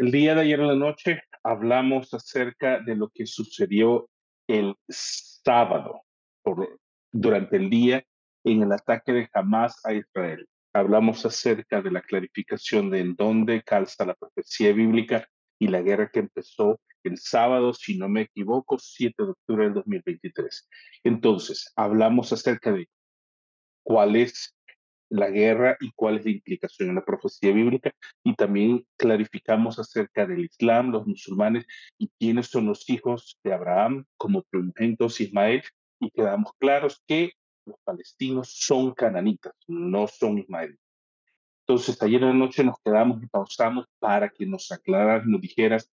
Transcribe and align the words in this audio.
El 0.00 0.12
día 0.12 0.34
de 0.34 0.40
ayer 0.40 0.58
en 0.58 0.68
la 0.68 0.74
noche 0.76 1.20
hablamos 1.42 2.14
acerca 2.14 2.80
de 2.80 2.96
lo 2.96 3.10
que 3.10 3.26
sucedió 3.26 4.08
el 4.46 4.74
sábado 4.88 6.04
por, 6.42 6.80
durante 7.12 7.58
el 7.58 7.68
día 7.68 8.02
en 8.42 8.62
el 8.62 8.72
ataque 8.72 9.12
de 9.12 9.28
Hamas 9.34 9.78
a 9.84 9.92
Israel. 9.92 10.48
Hablamos 10.72 11.26
acerca 11.26 11.82
de 11.82 11.90
la 11.90 12.00
clarificación 12.00 12.88
de 12.88 13.00
en 13.00 13.14
dónde 13.14 13.62
calza 13.62 14.06
la 14.06 14.14
profecía 14.14 14.72
bíblica 14.72 15.28
y 15.58 15.68
la 15.68 15.82
guerra 15.82 16.08
que 16.10 16.20
empezó 16.20 16.80
el 17.04 17.18
sábado, 17.18 17.74
si 17.74 17.98
no 17.98 18.08
me 18.08 18.22
equivoco, 18.22 18.78
7 18.78 19.22
de 19.22 19.30
octubre 19.32 19.64
del 19.64 19.74
2023. 19.74 20.66
Entonces, 21.04 21.70
hablamos 21.76 22.32
acerca 22.32 22.72
de 22.72 22.88
cuál 23.82 24.16
es 24.16 24.56
la 25.10 25.28
guerra 25.28 25.76
y 25.80 25.90
cuál 25.92 26.16
es 26.16 26.24
la 26.24 26.30
implicación 26.30 26.88
en 26.88 26.94
la 26.94 27.04
profecía 27.04 27.52
bíblica 27.52 27.92
y 28.24 28.34
también 28.34 28.86
clarificamos 28.96 29.78
acerca 29.78 30.26
del 30.26 30.44
Islam, 30.44 30.90
los 30.90 31.06
musulmanes 31.06 31.66
y 31.98 32.08
quiénes 32.18 32.46
son 32.46 32.66
los 32.66 32.88
hijos 32.88 33.38
de 33.44 33.52
Abraham 33.52 34.06
como 34.16 34.42
primogénitos 34.42 35.20
Ismael 35.20 35.62
y 35.98 36.10
quedamos 36.10 36.52
claros 36.58 37.02
que 37.06 37.32
los 37.66 37.76
palestinos 37.84 38.54
son 38.56 38.94
cananitas, 38.94 39.52
no 39.66 40.06
son 40.06 40.38
ismaelitas. 40.38 40.84
Entonces, 41.66 42.02
ayer 42.02 42.22
en 42.22 42.28
la 42.28 42.34
noche 42.34 42.64
nos 42.64 42.76
quedamos 42.84 43.22
y 43.22 43.26
pausamos 43.26 43.86
para 43.98 44.28
que 44.28 44.46
nos 44.46 44.72
aclararas, 44.72 45.26
nos 45.26 45.40
dijeras 45.40 45.90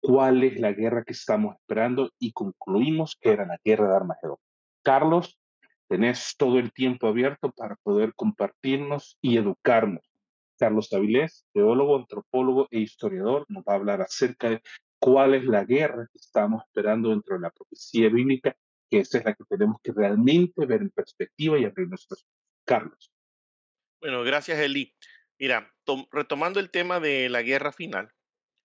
cuál 0.00 0.42
es 0.44 0.58
la 0.58 0.72
guerra 0.72 1.04
que 1.04 1.12
estamos 1.12 1.56
esperando 1.56 2.10
y 2.18 2.32
concluimos 2.32 3.16
que 3.20 3.32
era 3.32 3.44
la 3.44 3.58
guerra 3.64 3.88
de 3.88 3.96
Armagedón. 3.96 4.36
Carlos, 4.82 5.38
tenés 5.88 6.34
todo 6.36 6.58
el 6.58 6.72
tiempo 6.72 7.08
abierto 7.08 7.50
para 7.52 7.76
poder 7.76 8.14
compartirnos 8.14 9.18
y 9.20 9.36
educarnos. 9.36 10.02
Carlos 10.58 10.92
Avilés, 10.92 11.46
teólogo, 11.52 11.96
antropólogo 11.96 12.68
e 12.70 12.80
historiador, 12.80 13.46
nos 13.48 13.62
va 13.64 13.72
a 13.72 13.76
hablar 13.76 14.02
acerca 14.02 14.50
de 14.50 14.62
cuál 14.98 15.34
es 15.34 15.44
la 15.44 15.64
guerra 15.64 16.08
que 16.12 16.18
estamos 16.18 16.62
esperando 16.64 17.10
dentro 17.10 17.36
de 17.36 17.42
la 17.42 17.50
profecía 17.50 18.08
bíblica, 18.08 18.56
que 18.90 19.00
esa 19.00 19.18
es 19.18 19.24
la 19.24 19.34
que 19.34 19.44
tenemos 19.44 19.80
que 19.82 19.92
realmente 19.92 20.66
ver 20.66 20.82
en 20.82 20.90
perspectiva 20.90 21.58
y 21.58 21.64
abrir 21.64 21.88
nuestros. 21.88 22.26
Carlos. 22.64 23.10
Bueno, 24.00 24.22
gracias, 24.24 24.58
Eli. 24.58 24.94
Mira, 25.38 25.72
retomando 26.10 26.60
el 26.60 26.70
tema 26.70 27.00
de 27.00 27.28
la 27.28 27.42
guerra 27.42 27.72
final, 27.72 28.10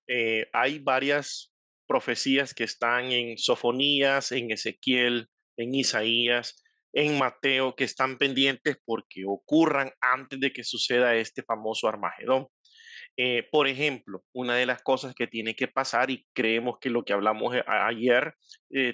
eh, 0.08 0.50
hay 0.52 0.80
varias 0.80 1.54
profecías 1.88 2.54
que 2.54 2.64
están 2.64 3.12
en 3.12 3.38
Sofonías, 3.38 4.32
en 4.32 4.52
Ezequiel, 4.52 5.30
en 5.58 5.76
Isaías, 5.76 6.63
en 6.94 7.18
Mateo, 7.18 7.76
que 7.76 7.84
están 7.84 8.18
pendientes 8.18 8.78
porque 8.86 9.24
ocurran 9.26 9.92
antes 10.00 10.40
de 10.40 10.54
que 10.54 10.64
suceda 10.64 11.16
este 11.16 11.44
famoso 11.44 11.88
Armagedón. 11.88 12.48
Eh, 13.18 13.48
por 13.52 13.68
ejemplo, 13.68 14.24
una 14.34 14.56
de 14.56 14.66
las 14.66 14.82
cosas 14.82 15.14
que 15.14 15.28
tiene 15.28 15.56
que 15.56 15.68
pasar, 15.68 16.10
y 16.10 16.26
creemos 16.34 16.78
que 16.80 16.90
lo 16.90 17.04
que 17.04 17.14
hablamos 17.14 17.56
eh, 17.56 17.64
ayer 17.68 18.34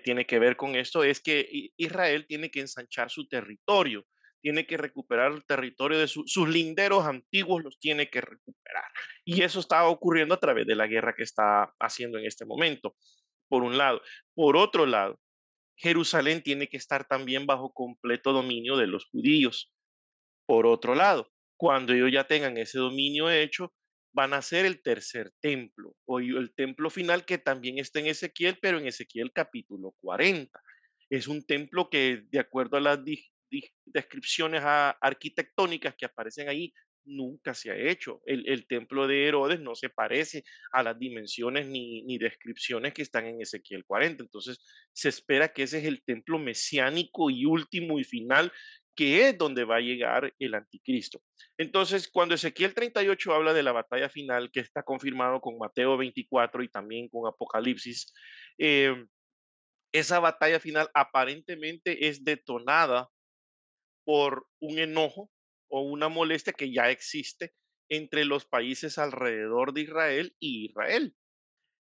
tiene 0.04 0.26
que 0.26 0.40
ver 0.40 0.58
con 0.58 0.76
esto, 0.76 1.04
es 1.04 1.22
que 1.22 1.48
Israel 1.78 2.26
tiene 2.28 2.50
que 2.50 2.60
ensanchar 2.60 3.10
su 3.10 3.28
territorio 3.28 4.06
tiene 4.42 4.66
que 4.66 4.78
recuperar 4.78 5.32
el 5.32 5.46
territorio 5.46 6.00
de 6.00 6.08
sus 6.08 6.48
linderos 6.48 7.06
antiguos, 7.06 7.64
los 7.64 7.80
tiene 7.80 8.10
que 8.10 8.22
recuperar. 8.22 8.86
Y 9.26 9.42
eso 9.44 9.60
está 9.60 9.86
ocurriendo 9.88 10.34
a 10.34 10.40
través 10.40 10.66
de 10.66 10.76
la 10.76 10.88
guerra 10.88 11.14
que 11.16 11.24
está 11.24 11.74
haciendo 11.80 12.18
en 12.18 12.26
este 12.26 12.46
momento, 12.46 12.96
por 13.48 13.64
un 13.64 13.78
lado. 13.78 14.02
Por 14.34 14.58
otro 14.58 14.86
lado, 14.86 15.20
Jerusalén 15.80 16.44
tiene 16.44 16.68
que 16.68 16.78
estar 16.78 17.08
también 17.08 17.46
bajo 17.46 17.74
completo 17.74 18.34
dominio 18.34 18.76
de 18.76 18.88
los 18.88 19.06
judíos. 19.06 19.72
Por 20.46 20.68
otro 20.68 20.94
lado, 20.94 21.32
cuando 21.58 21.94
ellos 21.94 22.12
ya 22.12 22.26
tengan 22.26 22.58
ese 22.58 22.80
dominio 22.80 23.30
hecho, 23.30 23.74
van 24.12 24.34
a 24.34 24.38
hacer 24.38 24.66
el 24.66 24.82
tercer 24.82 25.32
templo, 25.40 25.96
o 26.06 26.20
el 26.20 26.54
templo 26.54 26.90
final 26.90 27.26
que 27.26 27.38
también 27.38 27.78
está 27.78 28.00
en 28.00 28.08
Ezequiel, 28.08 28.58
pero 28.62 28.78
en 28.78 28.88
Ezequiel 28.88 29.32
capítulo 29.32 29.96
40. 30.02 30.60
Es 31.10 31.28
un 31.28 31.46
templo 31.46 31.90
que, 31.90 32.24
de 32.30 32.40
acuerdo 32.40 32.78
a 32.78 32.82
las 32.82 33.00
descripciones 33.86 34.62
arquitectónicas 34.64 35.96
que 35.96 36.06
aparecen 36.06 36.50
ahí, 36.50 36.74
nunca 37.06 37.54
se 37.54 37.72
ha 37.72 37.76
hecho. 37.76 38.22
El, 38.26 38.68
templo 38.68 39.08
de 39.08 39.28
Herodes 39.28 39.60
no 39.60 39.76
se 39.76 39.90
parece 39.90 40.44
a 40.72 40.84
las 40.84 40.98
dimensiones 40.98 41.68
ni, 41.68 42.04
ni, 42.04 42.18
descripciones 42.18 42.94
que 42.94 43.02
están 43.02 43.26
en 43.26 43.42
Ezequiel 43.42 43.86
40. 43.86 44.24
Entonces, 44.24 44.60
se 44.94 45.10
espera 45.10 45.54
que 45.54 45.64
ese 45.64 45.80
es 45.80 45.86
el 45.86 46.04
templo 46.04 46.40
mesiánico 46.40 47.30
y 47.30 47.46
último 47.46 48.00
y 48.00 48.04
final, 48.04 48.52
que 48.96 49.30
es 49.30 49.38
donde 49.38 49.64
va 49.64 49.78
a 49.78 49.82
llegar 49.82 50.34
el 50.40 50.56
anticristo. 50.56 51.22
Entonces, 51.58 52.10
cuando 52.10 52.36
Ezequiel 52.36 52.74
38 52.74 53.34
habla 53.34 53.54
de 53.54 53.64
la 53.64 53.72
batalla 53.72 54.10
final, 54.10 54.52
que 54.52 54.60
está 54.60 54.84
confirmado 54.84 55.40
con 55.42 55.58
Mateo 55.58 55.98
24 55.98 56.64
y 56.64 56.70
también 56.70 57.08
con 57.10 57.28
Apocalipsis, 57.28 58.14
eh, 58.58 58.94
esa 59.92 60.20
batalla 60.20 60.60
final 60.60 60.90
aparentemente 60.94 62.08
es 62.08 62.24
detonada 62.24 63.10
por 64.06 64.48
un 64.60 64.80
enojo 64.80 65.30
o 65.70 65.82
una 65.82 66.10
molestia 66.10 66.54
que 66.54 66.72
ya 66.72 66.90
existe 66.90 67.54
entre 67.90 68.26
los 68.26 68.46
países 68.46 68.98
alrededor 68.98 69.74
de 69.74 69.82
Israel 69.82 70.36
y 70.40 70.66
Israel. 70.66 71.16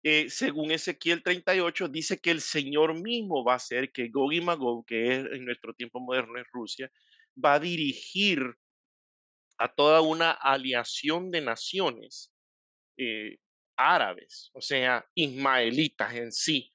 Eh, 0.02 0.28
según 0.28 0.70
Ezequiel 0.70 1.22
38, 1.22 1.88
dice 1.88 2.18
que 2.18 2.30
el 2.30 2.42
Señor 2.42 3.00
mismo 3.00 3.42
va 3.42 3.54
a 3.54 3.56
hacer 3.56 3.90
que 3.90 4.08
Gog 4.08 4.34
y 4.34 4.42
Magog, 4.42 4.84
que 4.84 5.14
es 5.14 5.26
en 5.32 5.46
nuestro 5.46 5.72
tiempo 5.72 5.98
moderno 5.98 6.38
en 6.38 6.44
Rusia, 6.52 6.90
va 7.42 7.54
a 7.54 7.60
dirigir 7.60 8.54
a 9.56 9.74
toda 9.74 10.02
una 10.02 10.32
aliación 10.32 11.30
de 11.30 11.40
naciones 11.40 12.34
eh, 12.98 13.38
árabes, 13.76 14.50
o 14.52 14.60
sea, 14.60 15.06
ismaelitas 15.14 16.14
en 16.14 16.32
sí, 16.32 16.73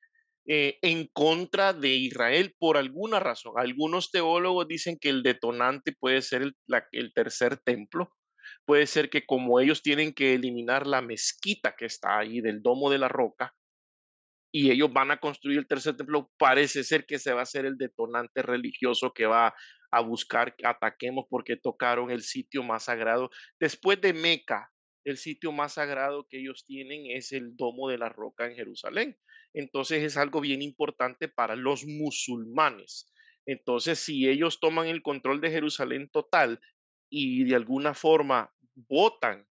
eh, 0.51 0.79
en 0.81 1.05
contra 1.13 1.73
de 1.73 1.89
Israel 1.89 2.55
por 2.57 2.77
alguna 2.77 3.19
razón. 3.19 3.53
Algunos 3.57 4.09
teólogos 4.09 4.67
dicen 4.67 4.97
que 4.99 5.09
el 5.09 5.21
detonante 5.21 5.93
puede 5.93 6.23
ser 6.23 6.41
el, 6.41 7.13
tercer 7.13 7.57
templo. 7.57 8.11
Puede 8.65 8.87
ser 8.87 9.11
que 9.11 9.27
como 9.27 9.59
ellos 9.59 9.83
tienen 9.83 10.11
que 10.11 10.33
eliminar 10.33 10.87
la 10.87 11.03
mezquita 11.03 11.75
que 11.77 11.85
está 11.85 12.17
ahí 12.17 12.41
del 12.41 12.63
domo 12.63 12.89
de 12.89 12.97
la 12.97 13.07
roca, 13.07 13.53
y 14.51 14.71
ellos 14.71 14.91
van 14.91 15.11
a 15.11 15.19
construir 15.19 15.59
el 15.59 15.67
tercer 15.67 15.95
templo, 15.95 16.31
parece 16.39 16.83
ser 16.83 17.05
que 17.05 17.19
se 17.19 17.31
va 17.31 17.43
a 17.43 17.45
ser 17.45 17.67
el 17.67 17.77
detonante 17.77 18.41
religioso 18.41 19.13
que 19.13 19.27
va 19.27 19.53
a 19.91 20.01
buscar 20.01 20.55
ataquemos 20.63 21.25
porque 21.29 21.57
tocaron 21.57 22.09
el 22.09 22.23
sitio 22.23 22.63
más 22.63 22.85
sagrado. 22.85 23.29
Después 23.59 24.01
de 24.01 24.13
Meca, 24.13 24.71
el 25.03 25.17
sitio 25.17 25.51
más 25.51 25.73
sagrado 25.73 26.25
que 26.27 26.39
ellos 26.39 26.65
tienen 26.65 27.05
es 27.05 27.33
el 27.33 27.55
Domo 27.55 27.87
de 27.87 27.99
la 27.99 28.09
Roca 28.09 28.47
en 28.47 28.55
Jerusalén. 28.55 29.15
Entonces 29.53 30.03
es 30.03 30.17
algo 30.17 30.41
bien 30.41 30.61
importante 30.61 31.27
para 31.27 31.55
los 31.55 31.85
musulmanes. 31.85 33.11
Entonces, 33.45 33.99
si 33.99 34.27
ellos 34.27 34.59
toman 34.59 34.87
el 34.87 35.01
control 35.01 35.41
de 35.41 35.51
Jerusalén 35.51 36.09
total 36.11 36.59
y 37.09 37.45
de 37.45 37.55
alguna 37.55 37.93
forma 37.93 38.53
votan 38.75 39.47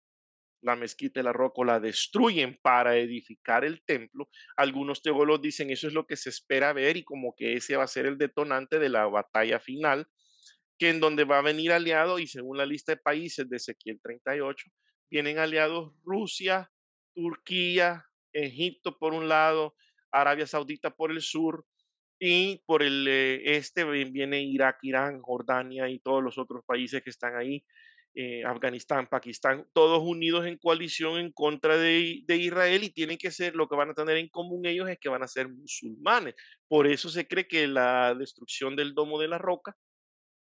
la 0.61 0.75
mezquita 0.75 1.19
de 1.19 1.23
la 1.23 1.33
roca 1.33 1.63
la 1.63 1.79
destruyen 1.79 2.59
para 2.61 2.97
edificar 2.97 3.63
el 3.63 3.83
templo, 3.85 4.27
algunos 4.55 5.01
teólogos 5.01 5.41
dicen 5.41 5.69
eso 5.69 5.87
es 5.87 5.93
lo 5.93 6.05
que 6.05 6.15
se 6.15 6.29
espera 6.29 6.73
ver 6.73 6.97
y 6.97 7.03
como 7.03 7.33
que 7.35 7.53
ese 7.53 7.75
va 7.75 7.83
a 7.83 7.87
ser 7.87 8.05
el 8.05 8.17
detonante 8.17 8.79
de 8.79 8.89
la 8.89 9.05
batalla 9.05 9.59
final, 9.59 10.07
que 10.77 10.89
en 10.89 10.99
donde 10.99 11.23
va 11.23 11.39
a 11.39 11.43
venir 11.43 11.71
aliado 11.71 12.19
y 12.19 12.27
según 12.27 12.57
la 12.57 12.65
lista 12.65 12.93
de 12.93 13.01
países 13.01 13.49
de 13.49 13.57
Ezequiel 13.57 13.99
38, 14.01 14.69
vienen 15.09 15.39
aliados 15.39 15.93
Rusia, 16.03 16.69
Turquía, 17.15 18.05
Egipto 18.33 18.97
por 18.99 19.13
un 19.13 19.27
lado, 19.27 19.75
Arabia 20.11 20.47
Saudita 20.47 20.89
por 20.91 21.11
el 21.11 21.21
sur 21.21 21.65
y 22.19 22.61
por 22.65 22.83
el 22.83 23.07
eh, 23.07 23.57
este 23.57 23.83
viene 23.83 24.41
Irak, 24.41 24.79
Irán, 24.81 25.21
Jordania 25.21 25.89
y 25.89 25.99
todos 25.99 26.23
los 26.23 26.37
otros 26.37 26.63
países 26.65 27.03
que 27.03 27.11
están 27.11 27.35
ahí, 27.35 27.63
eh, 28.15 28.43
Afganistán, 28.43 29.07
Pakistán, 29.07 29.67
todos 29.73 30.01
unidos 30.01 30.47
en 30.47 30.57
coalición 30.57 31.19
en 31.19 31.31
contra 31.31 31.77
de, 31.77 32.23
de, 32.25 32.37
Israel 32.37 32.83
y 32.83 32.89
tienen 32.89 33.17
que 33.17 33.29
ser, 33.29 33.55
lo 33.55 33.67
que 33.67 33.75
van 33.75 33.91
a 33.91 33.93
tener 33.93 34.17
en 34.17 34.29
común 34.29 34.65
ellos 34.65 34.89
es 34.89 34.97
que 34.99 35.09
van 35.09 35.21
a 35.21 35.27
ser 35.27 35.49
musulmanes. 35.49 36.33
Por 36.67 36.87
eso 36.87 37.09
se 37.09 37.27
cree 37.27 37.47
que 37.47 37.67
la 37.67 38.15
destrucción 38.15 38.75
del 38.75 38.95
Domo 38.95 39.19
de 39.19 39.27
la 39.27 39.37
Roca 39.37 39.75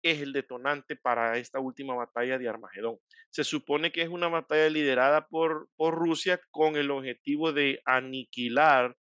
es 0.02 0.20
el 0.20 0.32
detonante 0.32 0.94
para 0.94 1.38
esta 1.38 1.58
última 1.58 1.94
batalla 1.94 2.38
de 2.38 2.48
Armagedón. 2.48 2.98
Se 3.30 3.42
supone 3.42 3.90
que 3.90 4.02
es 4.02 4.08
una 4.08 4.28
batalla 4.28 4.68
liderada 4.70 5.26
por, 5.26 5.68
por 5.76 5.94
Rusia 5.94 6.40
con 6.52 6.76
el 6.76 6.92
objetivo 6.92 7.52
de 7.52 7.80
aniquilar 7.84 8.96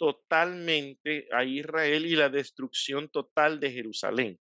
totalmente 0.00 1.28
a 1.30 1.44
Israel 1.44 2.06
y 2.06 2.16
la 2.16 2.30
destrucción 2.30 3.10
total 3.10 3.60
de 3.60 3.70
Jerusalén. 3.70 4.40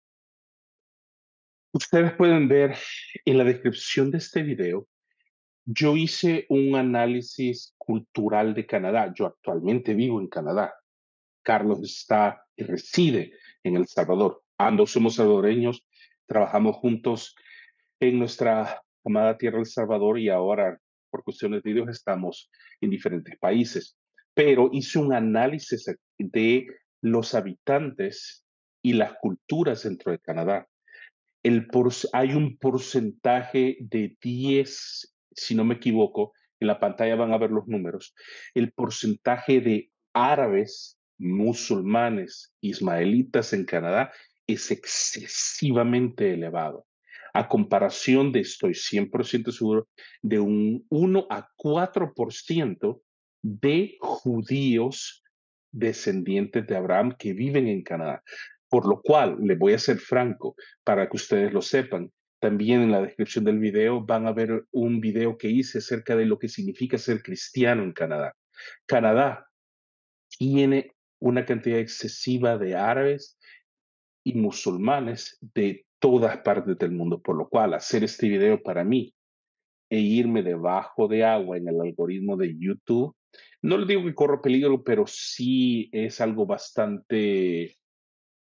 Ustedes 1.74 2.13
pueden 2.13 2.48
ver 2.48 2.77
en 3.25 3.38
la 3.39 3.44
descripción 3.44 4.12
de 4.12 4.19
este 4.19 4.44
video, 4.44 4.88
yo 5.65 5.98
hice 5.98 6.45
un 6.50 6.75
análisis 6.75 7.74
cultural 7.77 8.54
de 8.54 8.68
Canadá. 8.68 9.12
Yo 9.18 9.25
actualmente 9.25 9.95
vivo 9.95 10.21
en 10.21 10.27
Canadá. 10.27 10.74
Carlos 11.44 11.81
está 11.83 12.45
y 12.56 12.63
reside 12.63 13.33
en 13.63 13.75
El 13.75 13.88
Salvador. 13.88 14.44
Ambos 14.57 14.92
somos 14.92 15.15
salvadoreños 15.15 15.86
Trabajamos 16.27 16.75
juntos 16.75 17.36
en 18.01 18.19
nuestra 18.19 18.83
amada 19.06 19.38
tierra 19.38 19.59
El 19.59 19.65
Salvador 19.65 20.19
y 20.19 20.27
ahora 20.27 20.77
por 21.09 21.24
cuestiones 21.24 21.63
de 21.63 21.74
Dios 21.74 21.88
estamos 21.88 22.51
en 22.81 22.89
diferentes 22.89 23.38
países, 23.39 23.96
pero 24.37 24.69
hice 24.71 24.99
un 24.99 25.13
análisis 25.13 25.91
de 26.19 26.67
los 27.01 27.33
habitantes 27.33 28.45
y 28.83 28.93
las 28.93 29.13
culturas 29.19 29.81
dentro 29.81 30.11
de 30.11 30.19
Canadá. 30.19 30.67
El 31.41 31.67
hay 32.13 32.35
un 32.35 32.55
porcentaje 32.59 33.77
de 33.79 34.15
10, 34.21 35.15
si 35.31 35.55
no 35.55 35.65
me 35.65 35.73
equivoco, 35.73 36.33
en 36.59 36.67
la 36.67 36.79
pantalla 36.79 37.15
van 37.15 37.33
a 37.33 37.39
ver 37.39 37.49
los 37.49 37.67
números, 37.67 38.13
el 38.53 38.71
porcentaje 38.73 39.59
de 39.59 39.89
árabes, 40.13 40.99
musulmanes, 41.17 42.53
ismaelitas 42.61 43.53
en 43.53 43.65
Canadá 43.65 44.11
es 44.45 44.69
excesivamente 44.69 46.33
elevado. 46.33 46.85
A 47.33 47.47
comparación 47.47 48.31
de, 48.31 48.41
estoy 48.41 48.73
100% 48.73 49.51
seguro, 49.51 49.87
de 50.21 50.37
un 50.39 50.85
1 50.89 51.25
a 51.27 51.49
4% 51.57 53.01
de 53.47 53.97
judíos 54.01 55.23
descendientes 55.71 56.67
de 56.67 56.75
Abraham 56.75 57.15
que 57.17 57.33
viven 57.33 57.67
en 57.67 57.81
Canadá. 57.81 58.21
Por 58.69 58.85
lo 58.85 59.01
cual, 59.01 59.38
le 59.41 59.55
voy 59.55 59.73
a 59.73 59.79
ser 59.79 59.99
franco 59.99 60.55
para 60.83 61.07
que 61.09 61.15
ustedes 61.15 61.53
lo 61.53 61.61
sepan. 61.61 62.11
También 62.41 62.81
en 62.81 62.91
la 62.91 63.01
descripción 63.01 63.45
del 63.45 63.59
video 63.59 64.05
van 64.05 64.27
a 64.27 64.33
ver 64.33 64.65
un 64.71 64.99
video 64.99 65.38
que 65.38 65.49
hice 65.49 65.77
acerca 65.77 66.15
de 66.15 66.25
lo 66.25 66.38
que 66.38 66.49
significa 66.49 66.97
ser 66.97 67.23
cristiano 67.23 67.83
en 67.83 67.94
Canadá. 67.94 68.33
Canadá 68.85 69.47
tiene 70.38 70.94
una 71.19 71.45
cantidad 71.45 71.79
excesiva 71.79 72.57
de 72.57 72.75
árabes 72.75 73.39
y 74.25 74.33
musulmanes 74.33 75.38
de 75.53 75.85
todas 75.99 76.38
partes 76.39 76.77
del 76.77 76.91
mundo, 76.91 77.21
por 77.21 77.38
lo 77.38 77.47
cual 77.47 77.73
hacer 77.73 78.03
este 78.03 78.27
video 78.27 78.61
para 78.61 78.83
mí 78.83 79.13
e 79.89 79.99
irme 79.99 80.44
debajo 80.44 81.07
de 81.07 81.23
agua 81.23 81.57
en 81.57 81.69
el 81.69 81.79
algoritmo 81.79 82.35
de 82.35 82.53
YouTube, 82.59 83.15
no 83.62 83.77
le 83.77 83.85
digo 83.85 84.06
que 84.06 84.13
corro 84.13 84.41
peligro, 84.41 84.83
pero 84.83 85.06
sí 85.07 85.89
es 85.91 86.21
algo 86.21 86.45
bastante, 86.45 87.77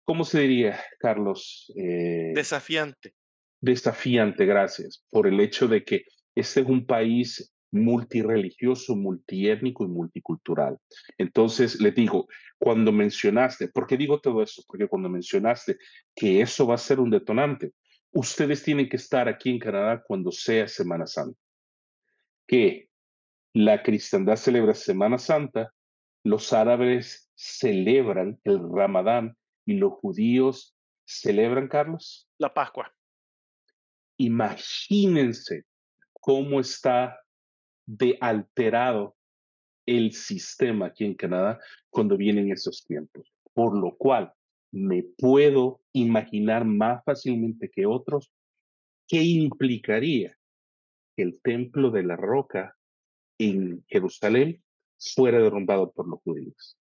¿cómo 0.05 0.25
se 0.25 0.41
diría, 0.41 0.81
Carlos? 0.99 1.73
Eh, 1.77 2.33
desafiante. 2.35 3.15
Desafiante, 3.61 4.47
gracias, 4.47 5.05
por 5.11 5.27
el 5.27 5.41
hecho 5.41 5.69
de 5.69 5.85
que 5.85 6.05
este 6.35 6.61
es 6.61 6.67
un 6.67 6.87
país 6.87 7.53
multireligioso, 7.73 8.97
multiétnico 8.97 9.85
y 9.85 9.89
multicultural. 9.89 10.79
Entonces, 11.19 11.81
le 11.81 11.93
digo, 11.93 12.27
cuando 12.59 12.93
mencionaste, 12.93 13.69
¿por 13.69 13.87
qué 13.87 13.97
digo 13.97 14.21
todo 14.21 14.43
eso? 14.43 14.63
Porque 14.67 14.89
cuando 14.89 15.09
mencionaste 15.09 15.79
que 16.15 16.41
eso 16.41 16.67
va 16.67 16.75
a 16.75 16.79
ser 16.79 17.01
un 17.01 17.11
detonante, 17.11 17.73
ustedes 18.13 18.63
tienen 18.63 18.89
que 18.89 18.97
estar 18.97 19.29
aquí 19.29 19.51
en 19.51 19.59
Canadá 19.59 20.03
cuando 20.05 20.33
sea 20.33 20.67
Semana 20.67 21.07
Santa. 21.07 21.39
Que 22.47 22.90
la 23.53 23.83
cristiandad 23.83 24.37
celebra 24.37 24.75
Semana 24.75 25.19
Santa, 25.19 25.73
los 26.25 26.53
árabes 26.53 27.31
celebran 27.35 28.39
el 28.45 28.61
Ramadán 28.71 29.37
y 29.67 29.75
los 29.75 29.95
judíos 29.95 30.77
celebran, 31.05 31.69
Carlos? 31.69 32.29
La 32.39 32.53
Pascua. 32.53 32.93
Imagínense 34.19 35.65
cómo 36.13 36.61
está 36.61 37.19
de 37.87 38.17
alterado 38.21 39.17
el 39.87 40.13
sistema 40.13 40.87
aquí 40.87 41.05
en 41.05 41.15
Canadá 41.15 41.59
cuando 41.89 42.17
vienen 42.17 42.53
esos 42.53 42.85
tiempos. 42.85 43.33
Por 43.55 43.77
lo 43.77 43.97
cual, 43.97 44.33
me 44.73 45.03
puedo 45.03 45.81
imaginar 45.93 46.65
más 46.65 47.03
fácilmente 47.05 47.69
que 47.71 47.87
otros 47.87 48.33
qué 49.09 49.23
implicaría 49.23 50.37
que 51.17 51.23
el 51.23 51.41
templo 51.43 51.91
de 51.91 52.05
la 52.05 52.15
roca 52.15 52.77
en 53.49 53.85
Jerusalén 53.89 54.63
fuera 54.99 55.39
derrumbado 55.39 55.93
por 55.93 56.09
los 56.09 56.21
judíos. 56.23 56.79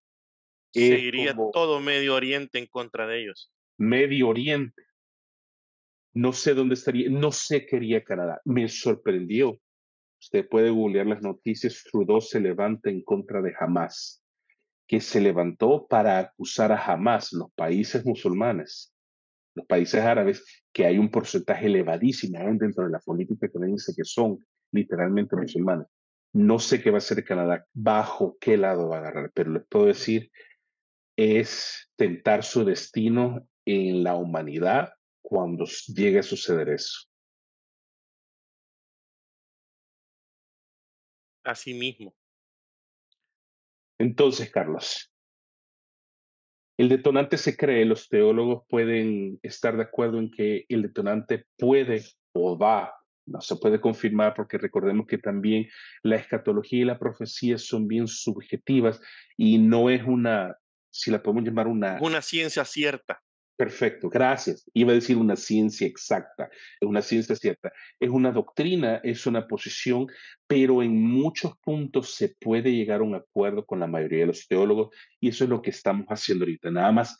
Se 0.73 0.99
iría 0.99 1.35
todo 1.53 1.79
Medio 1.79 2.15
Oriente 2.15 2.59
en 2.59 2.67
contra 2.67 3.07
de 3.07 3.23
ellos. 3.23 3.51
Medio 3.77 4.29
Oriente. 4.29 4.83
No 6.13 6.33
sé 6.33 6.53
dónde 6.53 6.75
estaría, 6.75 7.09
no 7.09 7.31
sé 7.31 7.65
qué 7.65 7.77
haría 7.77 8.03
Canadá. 8.03 8.41
Me 8.45 8.67
sorprendió 8.67 9.59
Usted 10.21 10.47
puede 10.49 10.69
googlear 10.69 11.07
las 11.07 11.21
noticias, 11.21 11.83
Trudeau 11.89 12.19
se 12.19 12.41
levanta 12.41 12.89
en 12.89 13.01
contra 13.03 13.41
de 13.41 13.53
Hamas, 13.57 14.21
que 14.85 14.99
se 14.99 15.21
levantó 15.21 15.87
para 15.87 16.19
acusar 16.19 16.73
a 16.73 16.85
Hamas, 16.85 17.31
los 17.31 17.51
países 17.53 18.05
musulmanes, 18.05 18.93
los 19.55 19.65
países 19.65 20.01
árabes, 20.01 20.43
que 20.73 20.85
hay 20.85 20.97
un 20.97 21.09
porcentaje 21.09 21.67
elevadísimo 21.67 22.37
dentro 22.59 22.83
de 22.83 22.91
la 22.91 22.99
política 22.99 23.49
canadiense 23.49 23.93
que 23.95 24.03
son 24.03 24.45
literalmente 24.71 25.37
musulmanes. 25.37 25.87
No 26.33 26.59
sé 26.59 26.81
qué 26.81 26.91
va 26.91 26.97
a 26.97 26.99
hacer 26.99 27.23
Canadá, 27.23 27.65
bajo 27.73 28.37
qué 28.39 28.57
lado 28.57 28.89
va 28.89 28.97
a 28.97 28.99
agarrar, 28.99 29.31
pero 29.33 29.51
les 29.51 29.65
puedo 29.67 29.85
decir, 29.85 30.31
es 31.17 31.91
tentar 31.95 32.43
su 32.43 32.63
destino 32.63 33.47
en 33.65 34.03
la 34.03 34.15
humanidad 34.15 34.93
cuando 35.21 35.65
llegue 35.65 36.19
a 36.19 36.23
suceder 36.23 36.69
eso. 36.69 37.07
Así 41.43 41.73
mismo. 41.73 42.13
Entonces, 43.97 44.49
Carlos, 44.51 45.11
el 46.77 46.87
detonante 46.87 47.37
se 47.37 47.57
cree, 47.57 47.83
los 47.83 48.07
teólogos 48.07 48.63
pueden 48.69 49.39
estar 49.43 49.75
de 49.75 49.83
acuerdo 49.83 50.19
en 50.19 50.31
que 50.31 50.65
el 50.69 50.83
detonante 50.83 51.45
puede 51.57 52.05
o 52.31 52.57
va, 52.57 52.93
no 53.29 53.41
se 53.41 53.55
puede 53.55 53.79
confirmar 53.79 54.33
porque 54.35 54.57
recordemos 54.57 55.07
que 55.07 55.17
también 55.17 55.67
la 56.03 56.15
escatología 56.15 56.81
y 56.81 56.85
la 56.85 56.99
profecía 56.99 57.57
son 57.57 57.87
bien 57.87 58.07
subjetivas 58.07 59.01
y 59.37 59.57
no 59.57 59.89
es 59.89 60.03
una, 60.03 60.57
si 60.89 61.11
la 61.11 61.21
podemos 61.21 61.43
llamar 61.43 61.67
una... 61.67 61.99
Una 62.01 62.21
ciencia 62.21 62.65
cierta. 62.65 63.21
Perfecto, 63.59 64.09
gracias. 64.09 64.63
Iba 64.73 64.93
a 64.93 64.95
decir 64.95 65.17
una 65.17 65.35
ciencia 65.35 65.85
exacta, 65.85 66.49
es 66.79 66.87
una 66.87 67.01
ciencia 67.01 67.35
cierta. 67.35 67.73
Es 67.99 68.09
una 68.09 68.31
doctrina, 68.31 69.01
es 69.03 69.25
una 69.25 69.47
posición, 69.47 70.07
pero 70.47 70.81
en 70.81 71.01
muchos 71.03 71.57
puntos 71.57 72.15
se 72.15 72.35
puede 72.39 72.71
llegar 72.71 73.01
a 73.01 73.03
un 73.03 73.15
acuerdo 73.15 73.65
con 73.65 73.81
la 73.81 73.87
mayoría 73.87 74.19
de 74.19 74.27
los 74.27 74.47
teólogos 74.47 74.95
y 75.19 75.27
eso 75.27 75.43
es 75.43 75.49
lo 75.49 75.61
que 75.61 75.71
estamos 75.71 76.05
haciendo 76.07 76.45
ahorita, 76.45 76.71
nada 76.71 76.93
más 76.93 77.17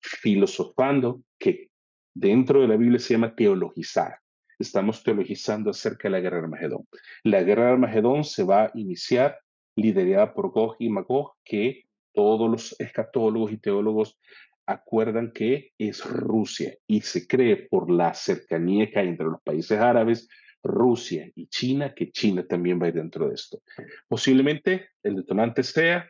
filosofando 0.00 1.22
que 1.38 1.68
dentro 2.14 2.62
de 2.62 2.68
la 2.68 2.76
Biblia 2.76 2.98
se 2.98 3.12
llama 3.12 3.34
teologizar. 3.34 4.21
Estamos 4.62 5.02
teologizando 5.02 5.70
acerca 5.70 6.08
de 6.08 6.12
la 6.12 6.20
guerra 6.20 6.36
de 6.36 6.44
Armagedón. 6.44 6.86
La 7.24 7.42
guerra 7.42 7.66
de 7.66 7.72
Armagedón 7.72 8.22
se 8.22 8.44
va 8.44 8.66
a 8.66 8.70
iniciar 8.74 9.38
liderada 9.74 10.32
por 10.34 10.52
Gog 10.52 10.76
y 10.78 10.88
Magog, 10.88 11.32
que 11.44 11.86
todos 12.14 12.48
los 12.48 12.80
escatólogos 12.80 13.52
y 13.52 13.58
teólogos 13.58 14.20
acuerdan 14.64 15.32
que 15.32 15.72
es 15.78 16.04
Rusia 16.04 16.76
y 16.86 17.00
se 17.00 17.26
cree 17.26 17.68
por 17.68 17.90
la 17.90 18.14
cercanía 18.14 18.88
que 18.88 19.00
hay 19.00 19.08
entre 19.08 19.26
los 19.26 19.42
países 19.42 19.80
árabes, 19.80 20.28
Rusia 20.62 21.28
y 21.34 21.48
China, 21.48 21.92
que 21.92 22.12
China 22.12 22.46
también 22.46 22.80
va 22.80 22.86
a 22.86 22.88
ir 22.90 22.94
dentro 22.94 23.28
de 23.28 23.34
esto. 23.34 23.62
Posiblemente 24.06 24.90
el 25.02 25.16
detonante 25.16 25.64
sea 25.64 26.08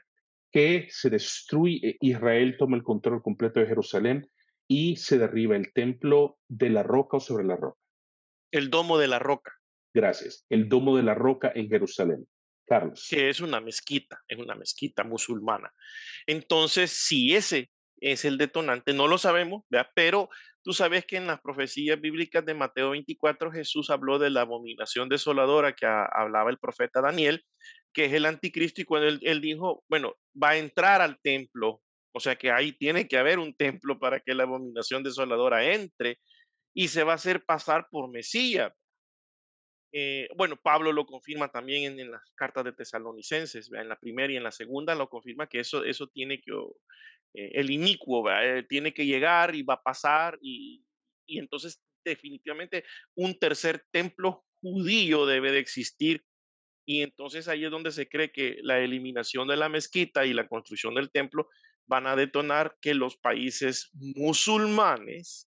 que 0.50 0.88
se 0.91 1.09
destruye, 1.09 1.97
Israel 2.03 2.57
toma 2.59 2.77
el 2.77 2.83
control 2.83 3.23
completo 3.23 3.61
de 3.61 3.67
Jerusalén 3.67 4.29
y 4.69 4.97
se 4.97 5.17
derriba 5.17 5.57
el 5.57 5.73
templo 5.73 6.37
de 6.49 6.69
la 6.69 6.83
roca 6.83 7.17
o 7.17 7.21
sobre 7.21 7.45
la 7.45 7.57
roca. 7.57 7.82
El 8.53 8.71
domo 8.71 8.99
de 8.99 9.09
la 9.09 9.19
roca. 9.19 9.53
Gracias. 9.93 10.47
El 10.49 10.69
domo 10.69 10.97
de 10.97 11.03
la 11.03 11.15
roca 11.15 11.51
en 11.55 11.69
Jerusalén. 11.69 12.27
Carlos. 12.65 13.09
Que 13.11 13.29
es 13.29 13.41
una 13.41 13.61
mezquita, 13.61 14.21
es 14.29 14.39
una 14.39 14.55
mezquita 14.55 15.03
musulmana. 15.03 15.73
Entonces, 16.27 16.93
si 16.93 17.35
ese 17.35 17.71
es 18.01 18.25
el 18.25 18.39
detonante, 18.39 18.93
no 18.93 19.09
lo 19.09 19.19
sabemos, 19.19 19.65
pero 19.95 20.29
tú 20.63 20.73
sabes 20.73 21.05
que 21.07 21.17
en 21.17 21.27
las 21.27 21.41
profecías 21.41 22.01
bíblicas 22.01 22.45
de 22.45 22.55
Mateo 22.55 22.91
24 22.91 23.53
Jesús 23.53 23.91
habló 23.91 24.19
de 24.19 24.31
la 24.31 24.43
abominación 24.43 25.09
desoladora 25.09 25.75
que 25.75 25.87
hablaba 25.87 26.51
el 26.51 26.59
profeta 26.59 27.01
Daniel, 27.01 27.45
que 27.93 28.07
es 28.07 28.13
el 28.13 28.27
anticristo 28.27 28.81
y 28.81 28.85
cuando 28.85 29.09
él, 29.09 29.41
dijo, 29.41 29.85
bueno, 29.89 30.15
va 30.41 30.51
a 30.51 30.57
entrar 30.57 31.01
al 31.01 31.21
templo, 31.21 31.83
o 32.13 32.21
sea 32.21 32.37
que 32.37 32.51
ahí 32.51 32.73
tiene 32.73 33.07
que 33.07 33.19
haber 33.19 33.39
un 33.39 33.55
templo 33.55 33.99
para 33.99 34.21
que 34.21 34.35
la 34.35 34.45
abominación 34.45 35.03
desoladora 35.03 35.65
entre 35.73 36.19
y 36.75 36.88
se 36.88 37.05
va 37.05 37.12
a 37.12 37.17
hacer 37.17 37.45
pasar 37.45 37.88
por 37.91 38.11
Mesías. 38.11 38.73
Eh, 39.95 40.29
bueno, 40.37 40.57
Pablo 40.57 40.91
lo 40.91 41.05
confirma 41.05 41.49
también 41.49 41.99
en, 42.00 42.11
las 42.11 42.23
cartas 42.35 42.64
de 42.64 42.73
Tesalonicenses, 42.73 43.71
en 43.73 43.88
la 43.88 43.99
primera 43.99 44.33
y 44.33 44.37
en 44.37 44.43
la 44.43 44.52
segunda 44.52 44.95
lo 44.95 45.09
confirma 45.11 45.49
que 45.49 45.61
eso, 45.61 45.85
eso 45.85 46.07
tiene 46.07 46.41
que, 46.41 46.50
eh, 47.35 47.50
el 47.52 47.71
inicuo, 47.71 48.31
eh, 48.31 48.64
tiene 48.67 48.95
que 48.95 49.05
llegar 49.05 49.55
y 49.55 49.62
va 49.62 49.75
a 49.75 49.83
pasar 49.83 50.38
y, 50.41 50.83
y 51.26 51.38
entonces 51.38 51.83
definitivamente 52.05 52.85
un 53.14 53.38
tercer 53.38 53.85
templo 53.91 54.47
judío 54.62 55.26
debe 55.26 55.52
de 55.52 55.59
existir 55.59 56.25
y 56.85 57.02
entonces 57.02 57.49
ahí 57.49 57.64
es 57.64 57.71
donde 57.71 57.93
se 57.93 58.09
cree 58.09 58.33
que 58.33 58.59
la 58.62 58.81
eliminación 58.81 59.47
de 59.49 59.57
la 59.57 59.69
mezquita 59.69 60.25
y 60.25 60.33
la 60.33 60.49
construcción 60.49 60.95
del 60.95 61.11
templo 61.11 61.49
van 61.87 62.07
a 62.07 62.17
detonar 62.17 62.76
que 62.81 62.95
los 62.95 63.17
países 63.17 63.91
musulmanes, 63.93 65.49